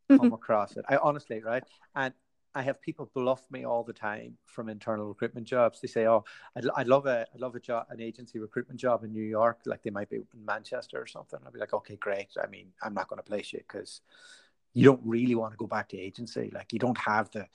[0.08, 0.34] come mm-hmm.
[0.34, 0.84] across it.
[0.88, 1.62] I honestly right?
[1.94, 2.14] And
[2.54, 5.80] i have people bluff me all the time from internal recruitment jobs.
[5.80, 6.24] They say oh
[6.56, 9.58] i'd, I'd love a i'd love a job an agency recruitment job in new york
[9.66, 11.38] like they might be in manchester or something.
[11.46, 12.28] I'd be like okay great.
[12.42, 14.00] I mean i'm not going to place you because
[14.78, 16.50] you don't really want to go back to agency.
[16.54, 17.46] Like you don't have the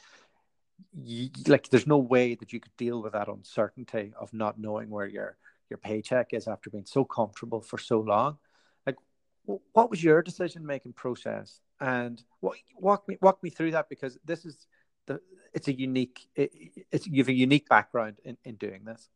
[0.94, 4.90] you, like there's no way that you could deal with that uncertainty of not knowing
[4.90, 5.38] where your
[5.70, 8.38] your paycheck is after being so comfortable for so long.
[8.86, 8.98] Like
[9.46, 14.18] what was your decision making process and what walk me walk me through that because
[14.26, 14.68] this is
[15.08, 15.22] the
[15.54, 16.52] it's a unique it,
[16.92, 19.10] it's you have a unique background in, in doing this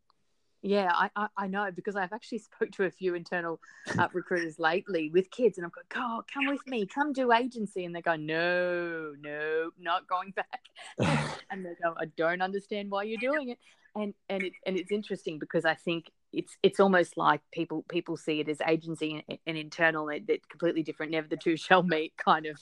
[0.62, 3.60] yeah, I, I, I, know because I've actually spoke to a few internal
[3.96, 7.84] uh, recruiters lately with kids, and I'm going, "Oh, come with me, come do agency,"
[7.84, 10.62] and they go, "No, no, not going back."
[11.50, 13.58] and they go, "I don't understand why you're doing it,"
[13.94, 18.16] and and it, and it's interesting because I think it's it's almost like people people
[18.16, 21.12] see it as agency and, and internal, and they're completely different.
[21.12, 22.58] Never the two shall meet, kind of,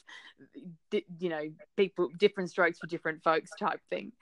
[1.18, 4.12] you know, people different strokes for different folks type thing.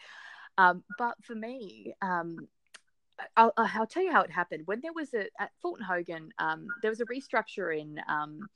[0.56, 2.46] Um, but for me, um,
[3.36, 4.62] I'll, I'll, tell you how it happened.
[4.66, 8.48] When there was a at Fulton Hogan, um, there was a restructure in um,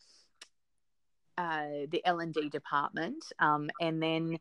[1.37, 4.39] uh, the L and D department, um, and then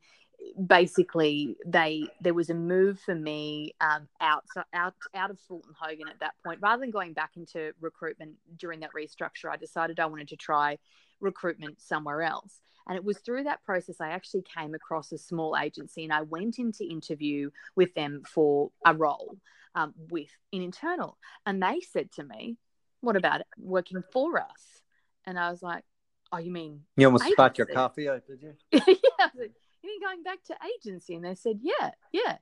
[0.66, 6.08] basically they there was a move for me um, out out out of Fulton Hogan
[6.08, 6.60] at that point.
[6.62, 10.78] Rather than going back into recruitment during that restructure, I decided I wanted to try
[11.20, 12.62] recruitment somewhere else.
[12.88, 16.22] And it was through that process I actually came across a small agency and I
[16.22, 19.38] went into interview with them for a role
[19.78, 21.18] um, with in internal.
[21.46, 22.58] And they said to me,
[23.02, 24.82] What about working for us?
[25.26, 25.84] And I was like,
[26.32, 27.36] Oh, you mean you almost agency?
[27.36, 28.54] spat your coffee out, did you?
[28.72, 28.80] yeah.
[28.88, 31.16] Like, you mean going back to agency?
[31.16, 32.38] And they said, Yeah, yeah.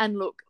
[0.00, 0.42] And look,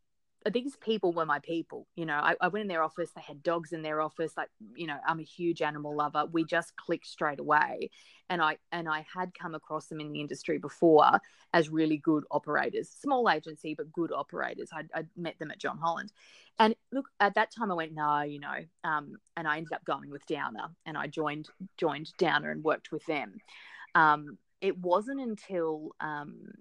[0.53, 1.87] these people were my people.
[1.96, 3.11] You know, I, I, went in their office.
[3.11, 4.37] They had dogs in their office.
[4.37, 6.27] Like, you know, I'm a huge animal lover.
[6.31, 7.90] We just clicked straight away,
[8.29, 11.20] and I and I had come across them in the industry before
[11.53, 12.88] as really good operators.
[12.88, 14.70] Small agency, but good operators.
[14.72, 16.12] I, I met them at John Holland,
[16.59, 19.85] and look, at that time I went, no, you know, um, and I ended up
[19.85, 23.38] going with Downer, and I joined joined Downer and worked with them.
[23.94, 26.53] Um, it wasn't until um,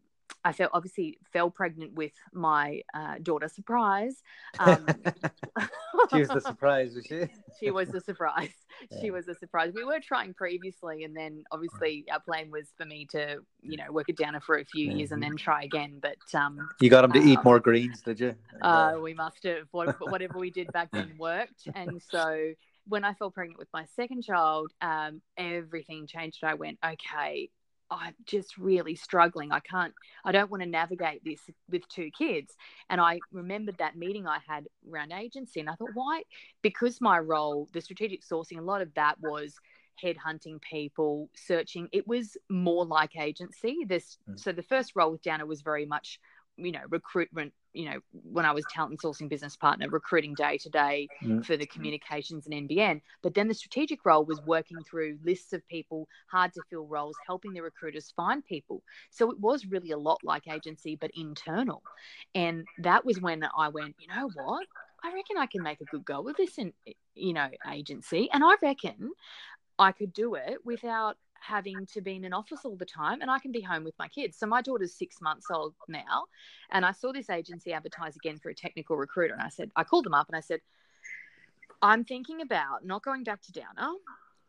[0.48, 3.50] I felt obviously fell pregnant with my uh, daughter.
[3.50, 4.24] Surprise!
[4.60, 4.88] Um,
[6.10, 7.28] she was the surprise, was she?
[7.60, 8.54] she was the surprise.
[8.90, 9.02] Yeah.
[9.02, 9.74] She was the surprise.
[9.76, 13.92] We were trying previously, and then obviously our plan was for me to, you know,
[13.92, 16.00] work it down for a few years and then try again.
[16.02, 18.34] But um, you got him to uh, eat more greens, did you?
[18.62, 19.68] Uh, we must have.
[19.74, 22.54] Whatever we did back then worked, and so
[22.88, 26.42] when I fell pregnant with my second child, um, everything changed.
[26.46, 27.50] I went, okay,
[27.90, 29.52] I'm just really struggling.
[29.52, 29.94] I can't,
[30.26, 32.54] I don't want to navigate this with two kids.
[32.90, 36.24] And I remembered that meeting I had around agency, and I thought, why?
[36.62, 39.56] Because my role, the strategic sourcing, a lot of that was
[40.04, 41.88] headhunting people, searching.
[41.92, 43.78] It was more like agency.
[43.88, 44.40] This, mm.
[44.40, 46.20] so the first role with Downer was very much
[46.58, 50.58] you know recruitment you know when i was talent and sourcing business partner recruiting day
[50.58, 51.46] to day mm.
[51.46, 55.68] for the communications and nbn but then the strategic role was working through lists of
[55.68, 58.84] people hard to fill roles helping the recruiters find people.
[59.10, 61.84] So it was really a lot like agency but internal.
[62.36, 64.68] And that was when i went you know what?
[65.04, 66.74] I reckon i can make a good go of this in
[67.16, 68.30] you know agency.
[68.32, 69.12] And i reckon
[69.80, 73.32] i could do it without having to be in an office all the time and
[73.32, 74.38] I can be home with my kids.
[74.38, 76.26] So my daughter's six months old now.
[76.72, 79.34] And I saw this agency advertise again for a technical recruiter.
[79.34, 80.62] And I said, I called them up and I said,
[81.82, 83.94] I'm thinking about not going back to Downer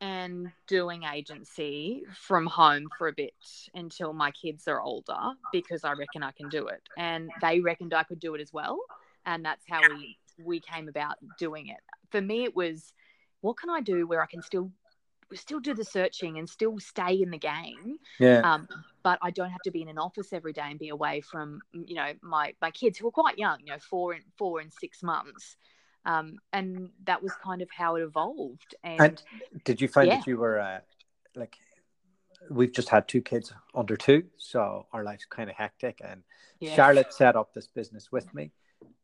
[0.01, 3.35] and doing agency from home for a bit
[3.75, 6.83] until my kids are older because I reckon I can do it.
[6.97, 8.79] And they reckoned I could do it as well.
[9.27, 11.81] And that's how we we came about doing it.
[12.11, 12.93] For me it was
[13.41, 14.71] what can I do where I can still
[15.35, 17.99] still do the searching and still stay in the game.
[18.19, 18.41] Yeah.
[18.41, 18.69] Um,
[19.03, 21.61] but I don't have to be in an office every day and be away from
[21.73, 24.73] you know my my kids who are quite young, you know, four and four and
[24.73, 25.57] six months.
[26.05, 28.75] Um, and that was kind of how it evolved.
[28.83, 29.23] And, and
[29.65, 30.17] did you find yeah.
[30.17, 30.81] that you were uh,
[31.35, 31.57] like?
[32.51, 36.01] We've just had two kids under two, so our life's kind of hectic.
[36.03, 36.23] And
[36.61, 36.75] yeah.
[36.77, 38.53] Charlotte set up this business with me,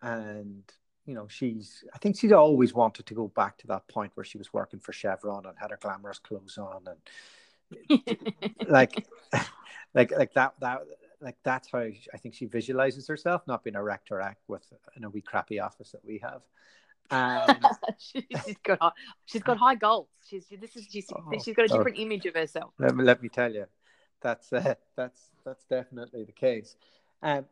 [0.00, 0.62] and
[1.06, 4.24] you know, she's I think she's always wanted to go back to that point where
[4.24, 6.98] she was working for Chevron and had her glamorous clothes on and
[8.68, 9.06] like
[9.94, 10.82] like like that that
[11.20, 14.62] like that's how I think she visualizes herself, not being a rector act with
[14.96, 16.42] in a wee crappy office that we have.
[17.10, 17.58] Um,
[17.98, 20.08] she's got she's got high goals.
[20.28, 22.72] She's this is she's, oh, she's got a different oh, image of herself.
[22.78, 23.66] Let me let me tell you,
[24.20, 26.76] that's uh, that's that's definitely the case.
[27.22, 27.46] Um,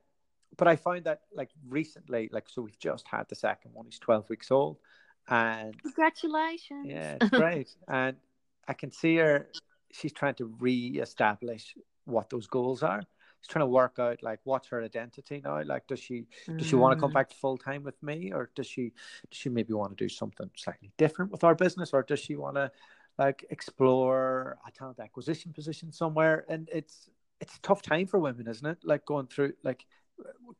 [0.57, 3.87] but I find that like recently, like so we've just had the second one.
[3.87, 4.79] He's twelve weeks old,
[5.29, 6.87] and congratulations.
[6.87, 8.17] Yeah, it's great, and
[8.69, 9.49] I can see her.
[9.93, 11.75] She's trying to re-establish
[12.05, 13.03] what those goals are.
[13.41, 15.63] She's trying to work out like what's her identity now.
[15.65, 17.15] Like, does she does she want to come mm.
[17.15, 18.93] back full time with me, or does she
[19.31, 22.37] does she maybe want to do something slightly different with our business, or does she
[22.37, 22.71] want to
[23.19, 26.45] like explore a talent acquisition position somewhere?
[26.49, 28.79] And it's it's a tough time for women, isn't it?
[28.85, 29.85] Like going through like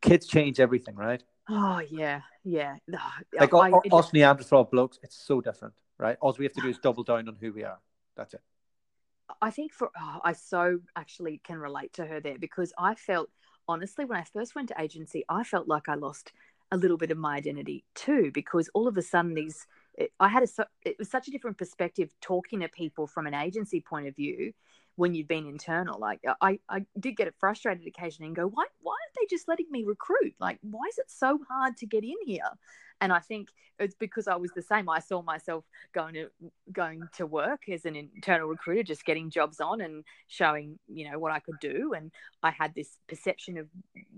[0.01, 1.23] kids change everything, right?
[1.49, 2.77] Oh yeah, yeah.
[3.39, 6.17] Like I, us Neanderthal blokes, it's so different, right?
[6.21, 7.79] All we have to do is double down on who we are.
[8.17, 8.41] That's it.
[9.41, 13.31] I think for oh, I so actually can relate to her there because I felt
[13.69, 16.33] honestly, when I first went to agency, I felt like I lost
[16.71, 19.67] a little bit of my identity too, because all of a sudden these,
[20.19, 23.81] I had a, it was such a different perspective talking to people from an agency
[23.81, 24.53] point of view
[24.97, 25.99] when you've been internal.
[25.99, 29.49] Like uh, I, I did get frustrated occasionally and go, why, why aren't they just
[29.49, 30.35] letting me recruit?
[30.39, 32.51] Like, why is it so hard to get in here?
[33.03, 33.49] And I think
[33.81, 34.89] it's because I was the same.
[34.89, 36.29] I saw myself going to
[36.73, 41.19] going to work as an internal recruiter, just getting jobs on and showing, you know,
[41.19, 41.95] what I could do.
[41.95, 42.13] And
[42.45, 43.67] I had this perception of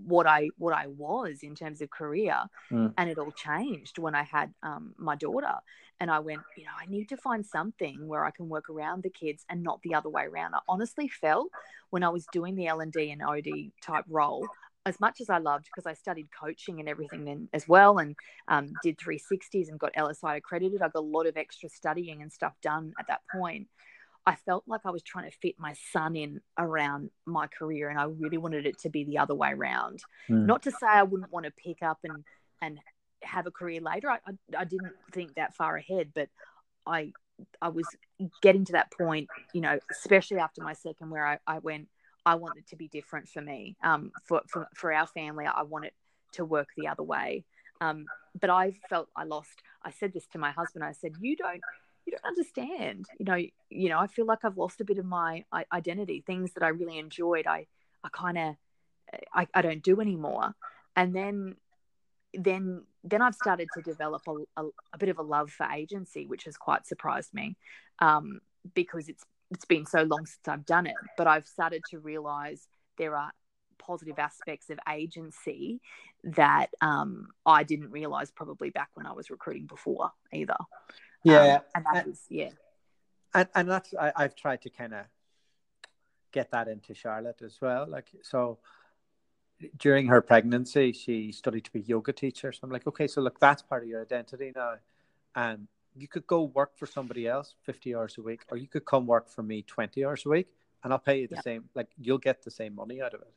[0.05, 2.37] what I what I was in terms of career.
[2.71, 2.93] Mm.
[2.95, 5.55] And it all changed when I had um, my daughter.
[5.99, 9.01] And I went, you know, I need to find something where I can work around
[9.01, 10.53] the kids and not the other way around.
[10.53, 11.47] I honestly felt
[11.89, 14.45] when I was doing the L and D and OD type role,
[14.85, 18.15] as much as I loved because I studied coaching and everything then as well and
[18.47, 20.81] um, did 360s and got LSI accredited.
[20.81, 23.67] I got a lot of extra studying and stuff done at that point.
[24.27, 27.99] I felt like I was trying to fit my son in around my career and
[27.99, 29.99] I really wanted it to be the other way around.
[30.29, 30.45] Mm.
[30.45, 32.23] Not to say I wouldn't want to pick up and,
[32.61, 32.79] and
[33.21, 34.09] have a career later.
[34.09, 36.29] I, I, I didn't think that far ahead, but
[36.85, 37.11] I
[37.61, 37.85] I was
[38.41, 41.89] getting to that point, you know, especially after my second where I, I went,
[42.25, 43.75] I want it to be different for me.
[43.83, 45.93] Um, for, for, for our family, I want it
[46.33, 47.45] to work the other way.
[47.81, 48.05] Um,
[48.39, 49.61] but I felt I lost.
[49.83, 50.83] I said this to my husband.
[50.83, 51.61] I said, "You don't,
[52.05, 53.05] you don't understand.
[53.19, 53.99] You know, you know.
[53.99, 56.23] I feel like I've lost a bit of my identity.
[56.25, 57.67] Things that I really enjoyed, I,
[58.03, 58.55] I kind of,
[59.33, 60.55] I, I don't do anymore.
[60.95, 61.55] And then,
[62.33, 66.25] then, then I've started to develop a, a, a bit of a love for agency,
[66.25, 67.57] which has quite surprised me,
[67.99, 68.39] um,
[68.73, 72.67] because it's it's been so long since I've done it, but I've started to realize
[72.97, 73.31] there are
[73.77, 75.81] positive aspects of agency
[76.23, 80.57] that um, I didn't realize probably back when I was recruiting before either.
[81.23, 82.49] Yeah, um, and that and, is yeah,
[83.33, 85.05] and and that's I, I've tried to kind of
[86.31, 87.87] get that into Charlotte as well.
[87.87, 88.59] Like so,
[89.77, 92.51] during her pregnancy, she studied to be yoga teacher.
[92.51, 94.75] So I'm like, okay, so look, that's part of your identity now,
[95.35, 98.85] and you could go work for somebody else 50 hours a week or you could
[98.85, 100.47] come work for me 20 hours a week
[100.83, 103.33] and i'll pay you the same like you'll get the same money out of it.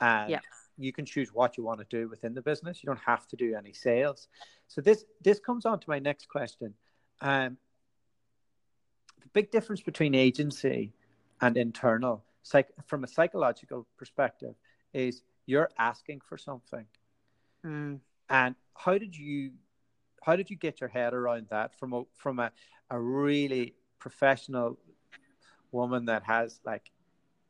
[0.00, 0.30] And
[0.78, 2.82] you can choose what you want to do within the business.
[2.82, 4.28] You don't have to do any sales.
[4.68, 6.74] So this this comes on to my next question.
[7.20, 7.56] Um,
[9.20, 10.92] the big difference between agency
[11.40, 14.54] and internal psych- from a psychological perspective
[14.92, 16.86] is you're asking for something.
[17.64, 18.00] Mm.
[18.28, 19.52] and how did you
[20.22, 22.50] how did you get your head around that from a from a,
[22.90, 24.78] a really professional
[25.70, 26.90] woman that has like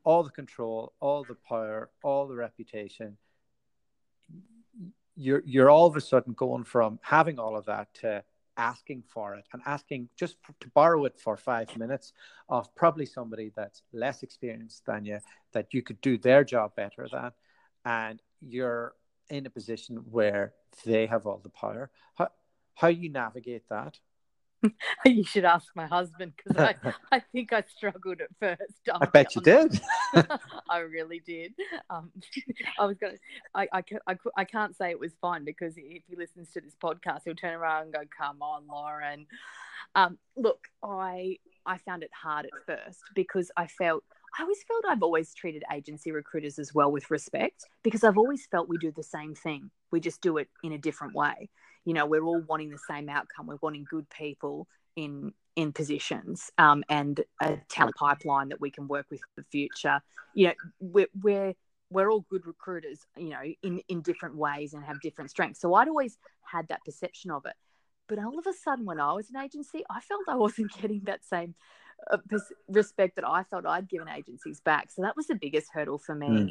[0.05, 3.17] all the control, all the power, all the reputation?
[5.15, 8.25] You're you're all of a sudden going from having all of that to
[8.57, 12.13] asking for it and asking just to borrow it for five minutes
[12.49, 15.19] of probably somebody that's less experienced than you
[15.53, 17.31] that you could do their job better than
[17.85, 18.95] and you're
[19.31, 20.53] in a position where
[20.85, 22.29] they have all the power how,
[22.75, 23.99] how you navigate that
[25.05, 28.81] you should ask my husband because I, I think I struggled at first.
[28.93, 29.81] i bet you did.
[30.69, 31.53] I really did.
[31.91, 32.11] Um,
[32.79, 33.19] I was to,
[33.55, 36.77] I, I, I, I can't say it was fun because if he listens to this
[36.83, 39.27] podcast, he'll turn around and go, come on, Lauren.
[39.95, 44.05] Um, look, I, I found it hard at first because I felt,
[44.39, 48.47] I always felt I've always treated agency recruiters as well with respect because I've always
[48.47, 49.71] felt we do the same thing.
[49.91, 51.51] We just do it in a different way
[51.85, 53.47] you know we're all wanting the same outcome.
[53.47, 58.89] We're wanting good people in in positions um, and a talent pipeline that we can
[58.89, 60.01] work with for the future.
[60.35, 61.55] You know we're, we're
[61.91, 65.61] we're all good recruiters you know in in different ways and have different strengths.
[65.61, 67.55] So i'd always had that perception of it.
[68.09, 71.03] But all of a sudden when i was an agency i felt i wasn't getting
[71.05, 71.55] that same
[72.11, 72.19] uh,
[72.69, 74.91] respect that i felt i'd given agencies back.
[74.91, 76.29] So that was the biggest hurdle for me.
[76.29, 76.51] Mm.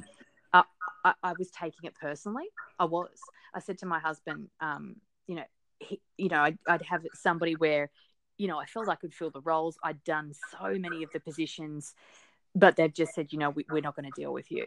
[0.53, 0.63] uh,
[1.03, 2.45] I, I, was taking it personally.
[2.77, 3.17] I was.
[3.55, 4.97] I said to my husband um,
[5.31, 5.45] you know,
[5.79, 7.89] he, you know, I'd, I'd have somebody where,
[8.37, 9.77] you know, I felt I could fill the roles.
[9.81, 11.95] I'd done so many of the positions,
[12.53, 14.65] but they've just said, you know, we, we're not going to deal with you.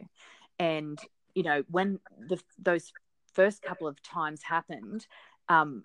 [0.59, 0.99] And
[1.35, 1.99] you know, when
[2.29, 2.93] the, those
[3.35, 5.07] first couple of times happened,
[5.51, 5.83] um,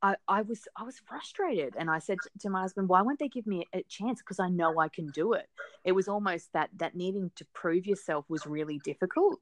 [0.00, 3.28] I, I, was I was frustrated, and I said to my husband, "Why won't they
[3.28, 4.20] give me a chance?
[4.20, 5.48] Because I know I can do it."
[5.82, 9.40] It was almost that that needing to prove yourself was really difficult.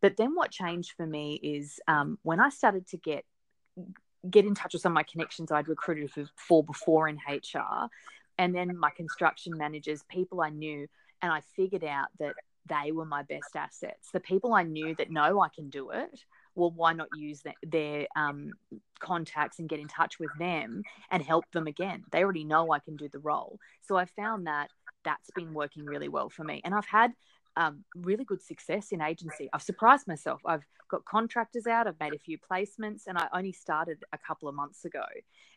[0.00, 3.24] But then what changed for me is um, when I started to get
[4.30, 7.88] get in touch with some of my connections I'd recruited for before in HR,
[8.38, 10.86] and then my construction managers, people I knew,
[11.22, 12.34] and I figured out that
[12.66, 14.10] they were my best assets.
[14.12, 17.52] The people I knew that know I can do it, well, why not use the,
[17.66, 18.52] their um,
[19.00, 22.04] contacts and get in touch with them and help them again?
[22.10, 23.58] They already know I can do the role.
[23.82, 24.70] So I found that
[25.04, 26.62] that's been working really well for me.
[26.64, 27.12] And I've had
[27.56, 29.48] um, really good success in agency.
[29.52, 30.40] I've surprised myself.
[30.44, 31.86] I've got contractors out.
[31.86, 35.04] I've made a few placements, and I only started a couple of months ago.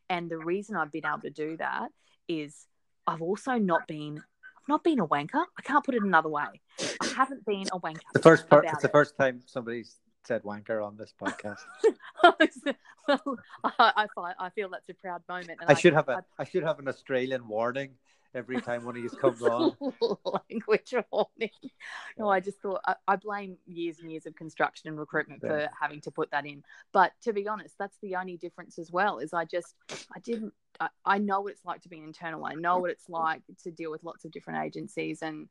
[0.09, 1.89] And the reason I've been able to do that
[2.27, 2.67] is
[3.05, 4.23] I've also not been
[4.67, 5.45] not been a wanker.
[5.57, 6.61] I can't put it another way.
[7.01, 8.01] I haven't been a wanker.
[8.13, 8.65] The first part.
[8.67, 9.95] It's the first time somebody's
[10.25, 11.61] said wanker on this podcast.
[13.07, 15.59] well, I, I, I feel that's a proud moment.
[15.65, 17.91] I, I, should have a I, I should have an Australian warning
[18.33, 19.75] every time one of you comes on.
[20.49, 21.49] Language warning.
[22.17, 25.49] No, I just thought I, I, blame years and years of construction and recruitment yeah.
[25.49, 26.63] for having to put that in.
[26.91, 29.19] But to be honest, that's the only difference as well.
[29.19, 29.75] Is I just
[30.15, 30.53] I didn't.
[30.79, 32.45] I, I know what it's like to be an internal.
[32.45, 35.47] I know what it's like to deal with lots of different agencies, and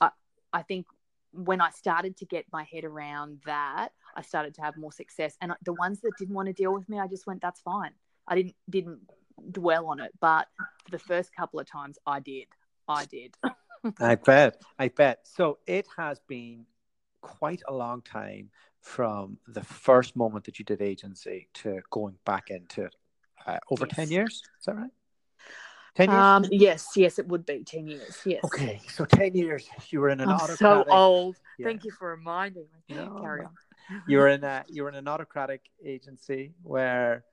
[0.00, 0.10] I
[0.52, 0.86] I think
[1.32, 5.36] when I started to get my head around that, I started to have more success.
[5.40, 7.92] And the ones that didn't want to deal with me, I just went, "That's fine."
[8.26, 9.00] I didn't didn't
[9.50, 10.48] dwell on it, but
[10.84, 12.46] for the first couple of times, I did.
[12.88, 13.36] I did.
[14.00, 14.60] I bet.
[14.78, 15.26] I bet.
[15.26, 16.66] So it has been
[17.20, 22.50] quite a long time from the first moment that you did agency to going back
[22.50, 22.96] into it.
[23.46, 23.96] Uh, over yes.
[23.96, 24.42] 10 years.
[24.58, 24.90] Is that right?
[25.94, 26.24] 10 years?
[26.24, 28.18] Um, yes, yes, it would be 10 years.
[28.24, 28.44] Yes.
[28.44, 28.80] Okay.
[28.88, 30.58] So 10 years you were in an I'm autocratic.
[30.58, 31.36] so old.
[31.58, 31.66] Yeah.
[31.66, 32.96] Thank you for reminding me.
[32.96, 33.50] No, Carry on.
[34.06, 37.24] You were in a you were in an autocratic agency where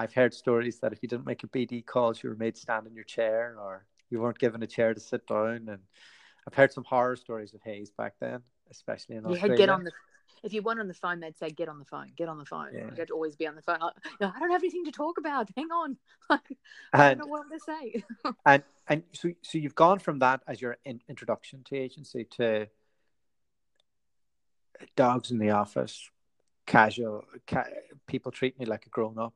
[0.00, 2.86] I've heard stories that if you didn't make a BD calls, you were made stand
[2.86, 5.68] in your chair or you weren't given a chair to sit down.
[5.68, 5.80] And
[6.48, 8.40] I've heard some horror stories of Hays back then,
[8.70, 9.58] especially in Australia.
[9.58, 9.92] get on the
[10.42, 12.46] if you weren't on the phone, they'd say, "Get on the phone, get on the
[12.46, 12.84] phone." Yeah.
[12.84, 13.76] You had to always be on the phone.
[13.82, 13.90] I,
[14.22, 15.50] I don't have anything to talk about.
[15.54, 15.98] Hang on,
[16.30, 16.38] I
[16.94, 18.02] and, don't know what to say.
[18.46, 22.68] and and so so you've gone from that as your in, introduction to agency to
[24.96, 26.08] dogs in the office,
[26.64, 27.68] casual ca-
[28.06, 29.34] people treat me like a grown up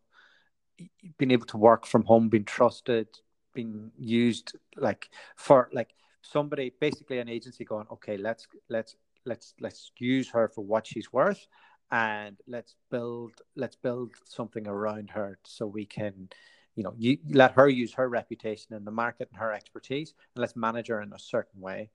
[1.18, 3.08] being able to work from home, being trusted,
[3.54, 5.90] being used like for like
[6.22, 8.96] somebody basically an agency going, okay, let's let's
[9.26, 11.46] let's let's use her for what she's worth
[11.90, 16.28] and let's build let's build something around her so we can
[16.74, 20.40] you know you let her use her reputation in the market and her expertise and
[20.40, 21.90] let's manage her in a certain way.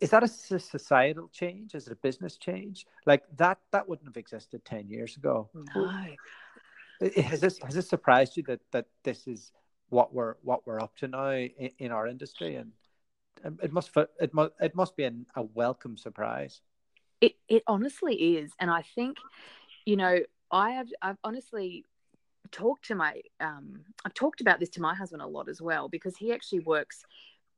[0.00, 1.74] Is that a societal change?
[1.74, 2.86] Is it a business change?
[3.04, 5.50] Like that that wouldn't have existed 10 years ago.
[5.54, 5.90] No.
[7.00, 9.52] Has this has this surprised you that that this is
[9.88, 12.72] what we're what we're up to now in, in our industry, and
[13.62, 13.90] it must
[14.20, 16.60] it must it must be an, a welcome surprise.
[17.20, 19.18] It it honestly is, and I think,
[19.86, 20.18] you know,
[20.50, 21.84] I have I've honestly
[22.50, 25.88] talked to my um I've talked about this to my husband a lot as well
[25.88, 27.04] because he actually works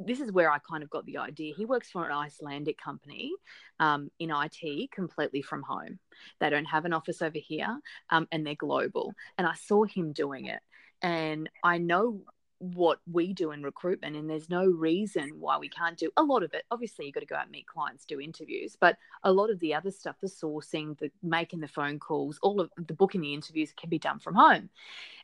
[0.01, 1.55] this is where I kind of got the idea.
[1.55, 3.33] He works for an Icelandic company
[3.79, 5.99] um, in IT completely from home.
[6.41, 7.79] They don't have an office over here
[8.09, 9.15] um, and they're global.
[9.37, 10.61] And I saw him doing it.
[11.03, 12.23] And I know
[12.61, 16.43] what we do in recruitment, and there's no reason why we can't do a lot
[16.43, 16.65] of it.
[16.71, 19.59] Obviously, you've got to go out and meet clients, do interviews, but a lot of
[19.61, 23.33] the other stuff, the sourcing, the making the phone calls, all of the booking the
[23.33, 24.69] interviews can be done from home.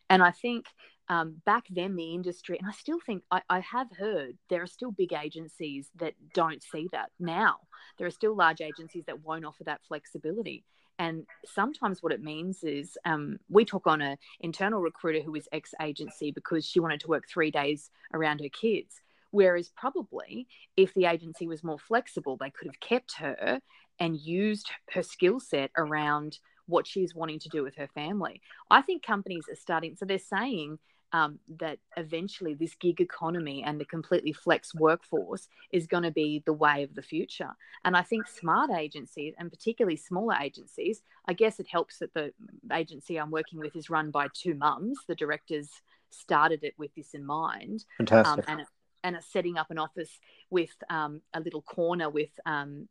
[0.08, 0.66] And I think
[1.08, 4.66] um, back then the industry and i still think I, I, have heard there are
[4.66, 7.56] still big agencies that don't see that now.
[7.98, 10.64] There are still large agencies that won't offer that flexibility.
[10.98, 15.48] And sometimes what it means is um, we took on an internal recruiter who was
[15.52, 19.00] ex agency because she wanted to work three days around her kids.
[19.30, 20.46] Whereas probably
[20.76, 23.60] if the agency was more flexible they could have kept her
[23.98, 28.40] and used her skill set around what she's wanting to do with her family.
[28.70, 30.78] I think companies are starting, so they're saying
[31.16, 36.42] um, that eventually this gig economy and the completely flex workforce is going to be
[36.44, 37.52] the way of the future.
[37.86, 42.32] And I think smart agencies, and particularly smaller agencies, I guess it helps that the
[42.70, 44.98] agency I'm working with is run by two mums.
[45.08, 45.70] The directors
[46.10, 47.86] started it with this in mind.
[47.96, 48.48] Fantastic.
[48.48, 48.66] Um, and
[49.06, 50.12] and are setting up an office
[50.50, 52.88] with um, a little corner with um,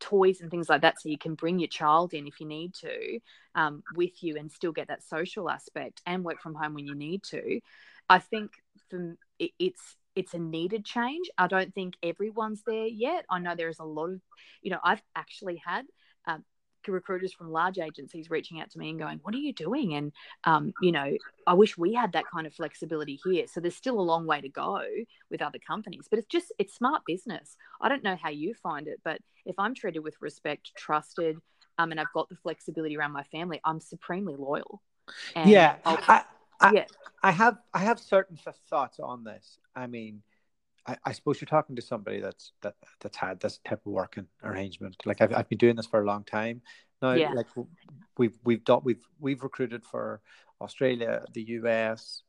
[0.00, 2.74] toys and things like that, so you can bring your child in if you need
[2.74, 3.20] to
[3.54, 6.96] um, with you and still get that social aspect and work from home when you
[6.96, 7.60] need to.
[8.08, 8.50] I think
[8.90, 11.30] for, it, it's it's a needed change.
[11.38, 13.24] I don't think everyone's there yet.
[13.30, 14.20] I know there is a lot of,
[14.62, 15.86] you know, I've actually had
[16.26, 16.44] um,
[16.90, 20.12] recruiters from large agencies reaching out to me and going, "What are you doing?" And
[20.44, 21.16] um, you know,
[21.46, 23.46] I wish we had that kind of flexibility here.
[23.46, 24.80] So there's still a long way to go
[25.30, 27.56] with other companies, but it's just it's smart business.
[27.80, 31.36] I don't know how you find it, but if I'm treated with respect, trusted,
[31.78, 34.82] um, and I've got the flexibility around my family, I'm supremely loyal.
[35.36, 36.24] yeah, I,
[36.60, 36.84] I, yeah,
[37.22, 39.58] I have I have certain thoughts on this.
[39.76, 40.22] I mean.
[40.86, 44.26] I, I, suppose you're talking to somebody that's that that's had this type of working
[44.42, 44.96] arrangement.
[45.04, 46.62] Like I've I've been doing this for a long time
[47.02, 47.12] now.
[47.12, 47.32] Yeah.
[47.32, 47.46] Like
[48.16, 50.20] we've we've done we've we've recruited for
[50.60, 52.22] Australia, the US,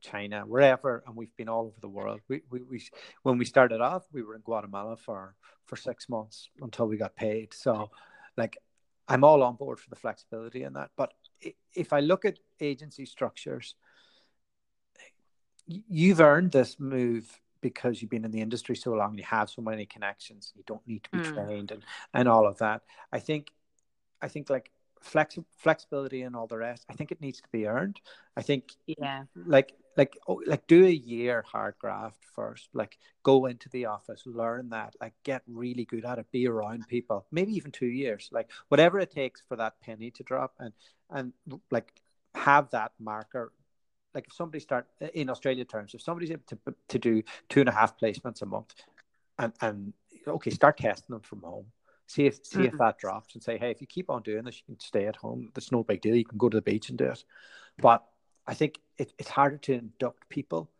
[0.00, 2.20] China, wherever, and we've been all over the world.
[2.28, 2.82] We, we, we
[3.22, 5.34] when we started off, we were in Guatemala for
[5.66, 7.52] for six months until we got paid.
[7.52, 7.90] So,
[8.36, 8.56] like,
[9.08, 10.90] I'm all on board for the flexibility in that.
[10.96, 11.12] But
[11.74, 13.74] if I look at agency structures,
[15.66, 17.40] you've earned this move
[17.70, 20.86] because you've been in the industry so long, you have so many connections, you don't
[20.86, 21.34] need to be mm.
[21.34, 21.82] trained and
[22.14, 22.82] and all of that.
[23.12, 23.50] I think,
[24.22, 27.66] I think like flex flexibility and all the rest i think it needs to be
[27.66, 28.00] earned
[28.36, 33.46] i think yeah like like oh, like do a year hard graft first like go
[33.46, 37.52] into the office learn that like get really good at it be around people maybe
[37.52, 40.72] even two years like whatever it takes for that penny to drop and
[41.10, 41.32] and
[41.70, 41.92] like
[42.34, 43.52] have that marker
[44.14, 47.68] like if somebody start in australia terms if somebody's able to, to do two and
[47.68, 48.74] a half placements a month
[49.38, 49.92] and and
[50.26, 51.66] okay start testing them from home
[52.08, 52.66] See if see mm-hmm.
[52.66, 55.06] if that drops and say, hey, if you keep on doing this, you can stay
[55.06, 55.50] at home.
[55.54, 56.14] That's no big deal.
[56.14, 57.24] You can go to the beach and do it.
[57.78, 58.04] But
[58.46, 60.70] I think it, it's harder to induct people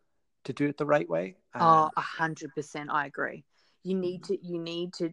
[0.44, 1.36] to do it the right way.
[1.54, 2.90] Oh, a hundred percent.
[2.92, 3.44] I agree.
[3.82, 5.12] You need to you need to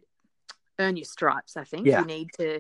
[0.78, 1.58] earn your stripes.
[1.58, 2.02] I think yeah.
[2.02, 2.60] you need to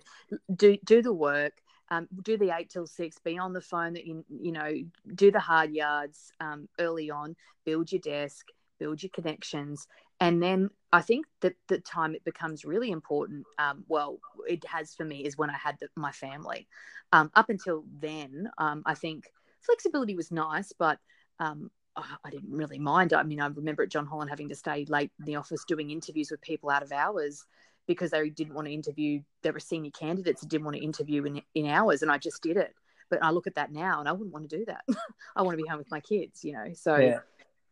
[0.55, 1.53] do do the work.
[1.93, 3.17] Um, do the eight till six.
[3.23, 3.93] Be on the phone.
[3.93, 4.73] That you you know
[5.15, 7.35] do the hard yards um, early on.
[7.65, 8.47] Build your desk.
[8.79, 9.87] Build your connections,
[10.19, 14.93] and then I think that the time it becomes really important, um, well, it has
[14.93, 16.67] for me, is when I had the, my family.
[17.11, 19.25] Um, up until then, um, I think
[19.61, 20.99] flexibility was nice, but
[21.39, 23.13] um, I didn't really mind.
[23.13, 25.91] I mean, I remember at John Holland having to stay late in the office doing
[25.91, 27.45] interviews with people out of hours
[27.87, 29.21] because they didn't want to interview.
[29.41, 32.41] There were senior candidates that didn't want to interview in, in hours, and I just
[32.41, 32.73] did it.
[33.09, 34.83] But I look at that now, and I wouldn't want to do that.
[35.35, 36.73] I want to be home with my kids, you know.
[36.73, 37.19] So yeah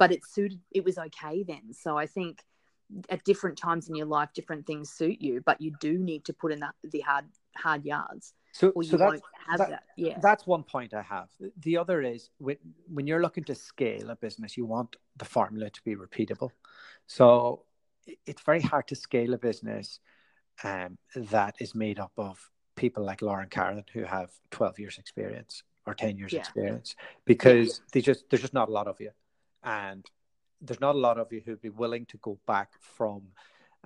[0.01, 2.43] but it suited it was okay then so i think
[3.09, 6.33] at different times in your life different things suit you but you do need to
[6.33, 9.21] put in the, the hard hard yards so, so that's,
[9.57, 9.83] that, that.
[9.95, 10.17] Yeah.
[10.21, 11.29] That's one point I have.
[11.61, 12.57] The other is when,
[12.93, 16.49] when you're looking to scale a business, you want the formula to be repeatable.
[17.07, 17.63] So
[18.25, 19.99] it's very hard to scale a business
[20.63, 25.63] um, that is made up of people like Lauren Karen who have 12 years experience
[25.85, 26.39] or 10 years yeah.
[26.39, 26.95] experience
[27.25, 27.85] because yeah.
[27.93, 29.11] they just there's just not a lot of you
[29.63, 30.05] and
[30.61, 33.23] there's not a lot of you who'd be willing to go back from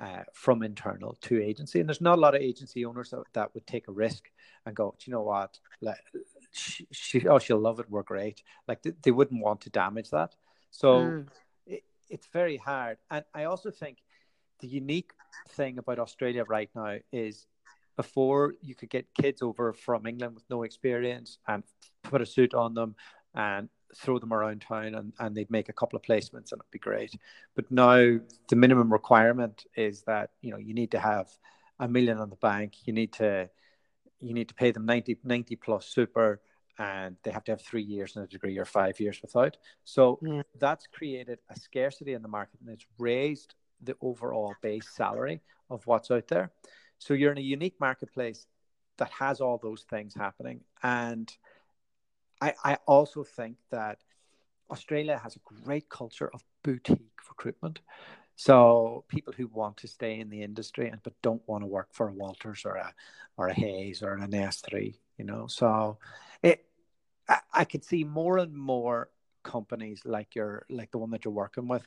[0.02, 3.54] uh, from internal to agency, and there's not a lot of agency owners that, that
[3.54, 4.26] would take a risk
[4.66, 6.00] and go, you know what, Let,
[6.52, 8.44] she, she, oh she'll love it, we're great.
[8.68, 10.36] Like they, they wouldn't want to damage that,
[10.70, 11.28] so mm.
[11.66, 12.98] it, it's very hard.
[13.10, 14.00] And I also think
[14.60, 15.12] the unique
[15.50, 17.48] thing about Australia right now is
[17.96, 21.64] before you could get kids over from England with no experience and
[22.04, 22.96] put a suit on them
[23.34, 26.72] and throw them around town and, and they'd make a couple of placements and it'd
[26.72, 27.16] be great.
[27.56, 28.18] But now
[28.50, 31.30] the minimum requirement is that, you know, you need to have
[31.80, 32.74] a million on the bank.
[32.86, 33.50] You need to
[34.22, 36.42] you need to pay them 90, 90 plus super
[36.78, 39.58] and they have to have three years in a degree or five years without.
[39.84, 40.42] So yeah.
[40.60, 45.86] that's created a scarcity in the market and it's raised the overall base salary of
[45.88, 46.52] what's out there.
[47.00, 48.46] So you're in a unique marketplace
[48.98, 50.62] that has all those things happening.
[50.82, 51.32] And
[52.42, 54.00] I, I also think that
[54.72, 57.82] Australia has a great culture of boutique recruitment.
[58.36, 61.90] So people who want to stay in the industry and but don't want to work
[61.92, 62.94] for a Walters or a
[63.38, 65.48] or a Hays or an SThree, you know.
[65.48, 65.98] So
[66.44, 66.66] it
[67.30, 69.10] I, I could see more and more
[69.44, 71.86] companies like your like the one that you're working with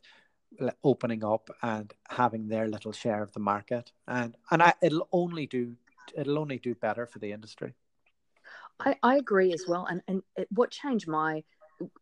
[0.83, 5.47] opening up and having their little share of the market and and I, it'll only
[5.47, 5.77] do
[6.17, 7.75] it'll only do better for the industry
[8.81, 9.87] I, I agree as well.
[9.87, 11.45] And, and it, what changed my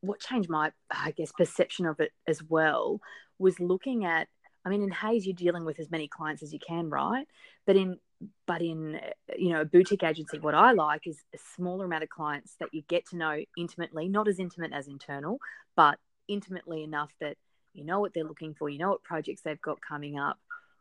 [0.00, 3.00] what changed my I guess perception of it as well
[3.38, 4.28] was looking at
[4.64, 7.26] I mean in Hays you're dealing with as many clients as you can, right?
[7.66, 7.98] But in
[8.46, 9.00] but in
[9.36, 12.72] you know a boutique agency what I like is a smaller amount of clients that
[12.72, 15.38] you get to know intimately, not as intimate as internal,
[15.76, 17.36] but intimately enough that
[17.76, 20.38] you know what they're looking for, you know what projects they've got coming up,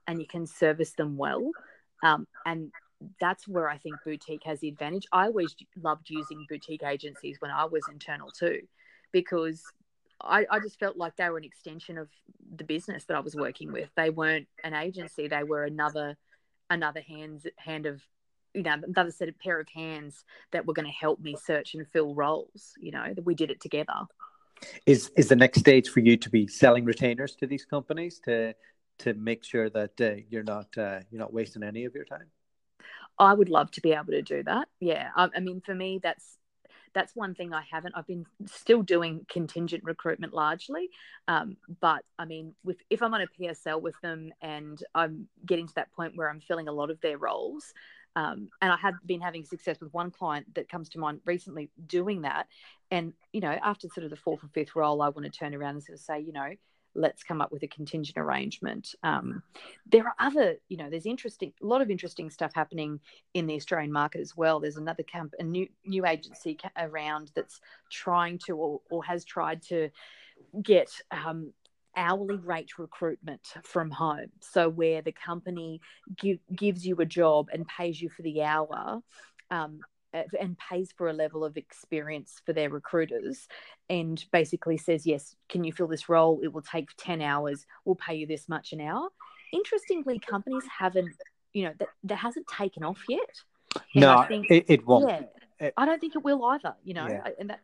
[0.08, 1.52] and you can service them well.
[2.04, 2.72] Um, and
[3.20, 5.06] that's where I think boutique has the advantage.
[5.12, 8.62] I always loved using boutique agencies when I was internal too,
[9.12, 9.64] because
[10.22, 12.10] I, I just felt like they were an extension of
[12.56, 13.90] the business that I was working with.
[13.96, 16.18] They weren't an agency; they were another
[16.70, 18.02] another hands hand of
[18.54, 21.76] you know another set of pair of hands that were going to help me search
[21.76, 22.74] and fill roles.
[22.80, 23.94] You know that we did it together.
[24.86, 28.54] Is is the next stage for you to be selling retainers to these companies to
[29.00, 32.28] to make sure that uh, you're not uh, you're not wasting any of your time?
[33.18, 34.68] I would love to be able to do that.
[34.80, 36.38] Yeah, I, I mean, for me, that's
[36.94, 37.94] that's one thing I haven't.
[37.96, 40.90] I've been still doing contingent recruitment largely,
[41.28, 45.68] um, but I mean, with if I'm on a PSL with them and I'm getting
[45.68, 47.74] to that point where I'm filling a lot of their roles,
[48.16, 51.70] Um, and I have been having success with one client that comes to mind recently
[51.88, 52.48] doing that.
[52.92, 55.54] And, you know, after sort of the fourth or fifth role, I want to turn
[55.54, 56.52] around and sort of say, you know,
[56.96, 58.96] let's come up with a contingent arrangement.
[59.04, 59.44] Um,
[59.92, 63.02] there are other, you know, there's interesting, a lot of interesting stuff happening
[63.34, 64.60] in the Australian market as well.
[64.60, 67.60] There's another camp, a new new agency around that's
[67.92, 69.90] trying to or, or has tried to
[70.62, 71.52] get um,
[71.96, 74.32] hourly rate recruitment from home.
[74.42, 75.82] So where the company
[76.18, 79.02] give, gives you a job and pays you for the hour.
[79.52, 79.82] Um,
[80.40, 83.50] and pays for a level of experience for their recruiters
[83.90, 87.96] and basically says yes can you fill this role it will take 10 hours we'll
[87.96, 89.10] pay you this much an hour
[89.52, 91.14] interestingly companies haven't
[91.52, 93.20] you know that, that hasn't taken off yet
[93.76, 96.94] and no think, it, it, won't yeah, it, i don't think it will either you
[96.94, 97.28] know yeah.
[97.38, 97.60] and that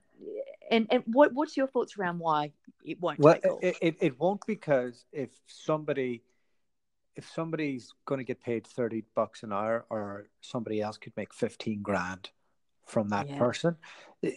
[0.69, 2.51] and and what what's your thoughts around why
[2.83, 6.23] it won't well it, it, it won't because if somebody
[7.15, 11.33] if somebody's going to get paid 30 bucks an hour or somebody else could make
[11.33, 12.29] 15 grand
[12.85, 13.37] from that yeah.
[13.37, 13.75] person
[14.23, 14.31] eh,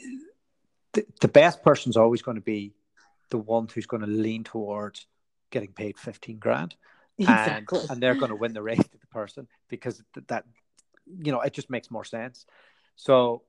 [0.93, 2.73] the, the best person's always going to be
[3.31, 5.07] the one who's going to lean towards
[5.51, 6.75] getting paid 15 grand
[7.19, 7.81] exactly.
[7.81, 10.45] and, and they're going to win the race to the person because that
[11.07, 12.47] you know it just makes more sense
[12.97, 13.43] so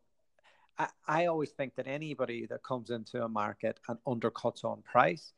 [0.77, 5.33] I, I always think that anybody that comes into a market and undercuts on price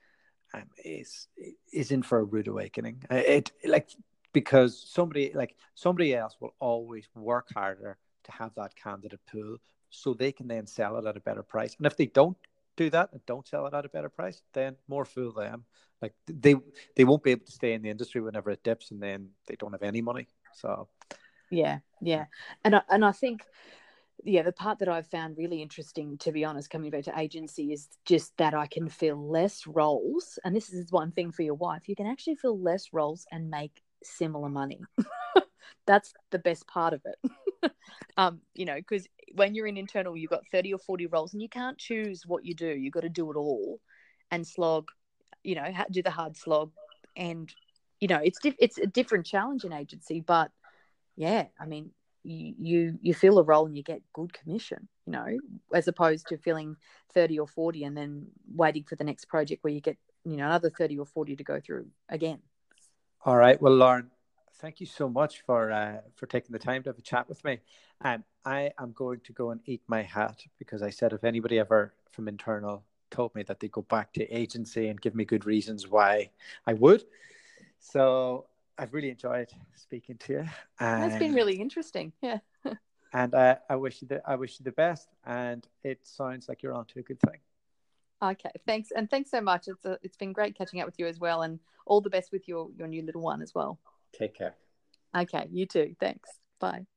[0.54, 1.28] um, is
[1.74, 3.04] is in for a rude awakening.
[3.12, 3.90] Uh, it like
[4.34, 9.58] because somebody like somebody else will always work harder to have that candidate pool
[9.90, 11.76] so they can then sell it at a better price.
[11.78, 12.38] And if they don't
[12.76, 15.66] do that and don't sell it at a better price, then more fool them.
[16.02, 16.56] Like they
[16.96, 19.56] they won't be able to stay in the industry whenever it dips, and then they
[19.56, 20.28] don't have any money.
[20.54, 20.88] So
[21.50, 22.26] yeah, yeah,
[22.64, 23.44] and I, and I think
[24.28, 27.72] yeah, the part that I've found really interesting, to be honest, coming back to agency,
[27.72, 30.38] is just that I can fill less roles.
[30.44, 33.50] And this is one thing for your wife you can actually fill less roles and
[33.50, 34.82] make similar money.
[35.88, 37.72] That's the best part of it.
[38.18, 41.42] um, you know, because when you're in internal, you've got 30 or 40 roles and
[41.42, 42.68] you can't choose what you do.
[42.68, 43.80] You've got to do it all
[44.30, 44.90] and slog,
[45.42, 46.72] you know, do the hard slog.
[47.16, 47.50] And,
[48.02, 50.52] you know, it's, it's a different challenge in agency, but
[51.16, 51.92] yeah, I mean,
[52.30, 55.26] you you fill a role and you get good commission you know
[55.74, 56.76] as opposed to filling
[57.14, 60.46] 30 or 40 and then waiting for the next project where you get you know
[60.46, 62.40] another 30 or 40 to go through again.
[63.26, 63.62] All right.
[63.62, 64.12] Well lauren
[64.60, 67.44] thank you so much for uh, for taking the time to have a chat with
[67.44, 67.60] me.
[68.02, 71.60] Um, i am going to go and eat my hat because i said if anybody
[71.60, 75.46] ever from internal told me that they go back to agency and give me good
[75.46, 76.30] reasons why
[76.66, 77.04] i would.
[77.80, 78.46] So
[78.78, 80.46] I've really enjoyed speaking to you.
[80.80, 82.14] And, That's been really interesting.
[82.22, 82.40] Yeah.
[83.14, 85.08] and uh, I wish you the I wish you the best.
[85.26, 87.40] And it sounds like you're on to a good thing.
[88.20, 89.68] Okay, thanks, and thanks so much.
[89.68, 92.32] It's a, it's been great catching up with you as well, and all the best
[92.32, 93.80] with your your new little one as well.
[94.12, 94.56] Take care.
[95.16, 95.96] Okay, you too.
[96.00, 96.30] Thanks.
[96.60, 96.88] Bye.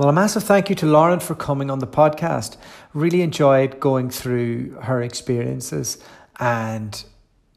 [0.00, 2.56] Well, a massive thank you to Lauren for coming on the podcast.
[2.94, 5.98] Really enjoyed going through her experiences
[6.38, 7.04] and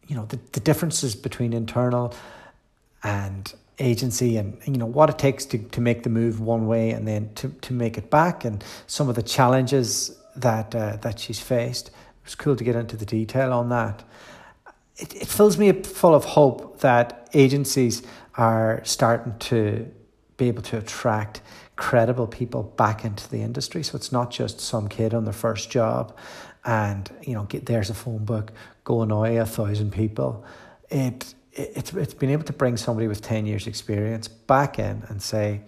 [0.08, 2.14] you know the, the differences between internal
[3.02, 6.90] and agency and you know what it takes to, to make the move one way
[6.90, 11.20] and then to, to make it back and some of the challenges that uh, that
[11.20, 11.88] she's faced.
[11.88, 14.04] It was cool to get into the detail on that.
[14.98, 18.04] It, it fills me full of hope that agencies
[18.36, 19.90] are starting to
[20.36, 21.42] be able to attract
[21.76, 23.84] credible people back into the industry.
[23.84, 26.16] So it's not just some kid on their first job
[26.66, 28.52] and, you know, get, there's a phone book,
[28.84, 30.46] go annoy a thousand people.
[30.90, 35.04] It, it, it's, it's been able to bring somebody with 10 years experience back in
[35.10, 35.62] and say,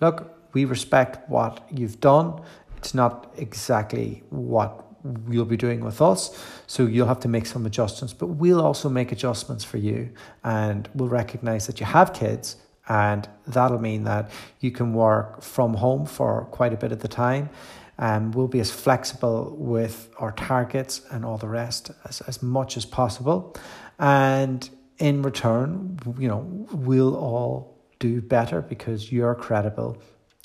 [0.00, 2.40] look, we respect what you've done.
[2.76, 4.84] It's not exactly what
[5.28, 6.42] you'll be doing with us.
[6.66, 10.10] So you'll have to make some adjustments, but we'll also make adjustments for you.
[10.44, 12.56] And we'll recognize that you have kids
[12.88, 14.30] and that'll mean that
[14.60, 17.50] you can work from home for quite a bit of the time.
[17.98, 22.76] Um, we'll be as flexible with our targets and all the rest as, as much
[22.76, 23.56] as possible.
[23.98, 24.68] And
[24.98, 30.00] in return, you know, we'll all do better because you're credible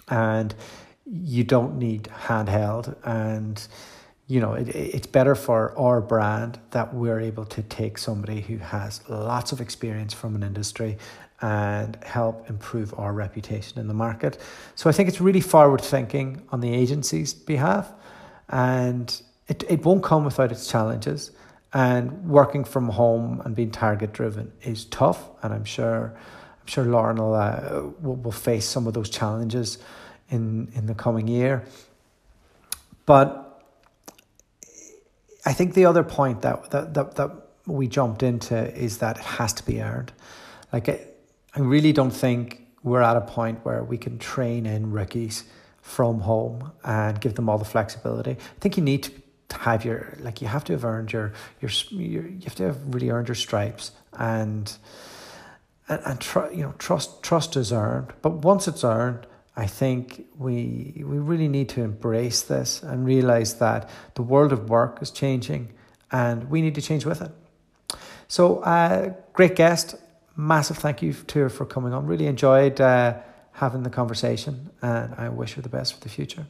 [0.09, 0.53] and
[1.05, 3.67] you don't need handheld and
[4.27, 8.57] you know it, it's better for our brand that we're able to take somebody who
[8.57, 10.97] has lots of experience from an industry
[11.43, 14.39] and help improve our reputation in the market.
[14.75, 17.91] So I think it's really forward thinking on the agency's behalf,
[18.47, 21.31] and it, it won't come without its challenges.
[21.73, 26.13] And working from home and being target driven is tough, and I'm sure
[26.61, 29.79] I'm sure Lauren will, uh, will, will face some of those challenges
[30.29, 31.63] in in the coming year.
[33.05, 33.61] But
[35.45, 37.31] I think the other point that, that, that, that
[37.65, 40.13] we jumped into is that it has to be earned.
[40.71, 41.07] Like, I,
[41.55, 45.43] I really don't think we're at a point where we can train in rookies
[45.81, 48.31] from home and give them all the flexibility.
[48.31, 49.09] I think you need
[49.49, 52.63] to have your like you have to have earned your your, your you have to
[52.63, 54.75] have really earned your stripes and
[55.87, 60.25] and, and tr- you know trust trust is earned but once it's earned I think
[60.37, 65.11] we we really need to embrace this and realize that the world of work is
[65.11, 65.73] changing
[66.11, 67.31] and we need to change with it.
[68.27, 69.95] So, uh, great guest.
[70.35, 72.07] Massive thank you to her for coming on.
[72.07, 73.15] Really enjoyed uh,
[73.51, 76.47] having the conversation and I wish her the best for the future.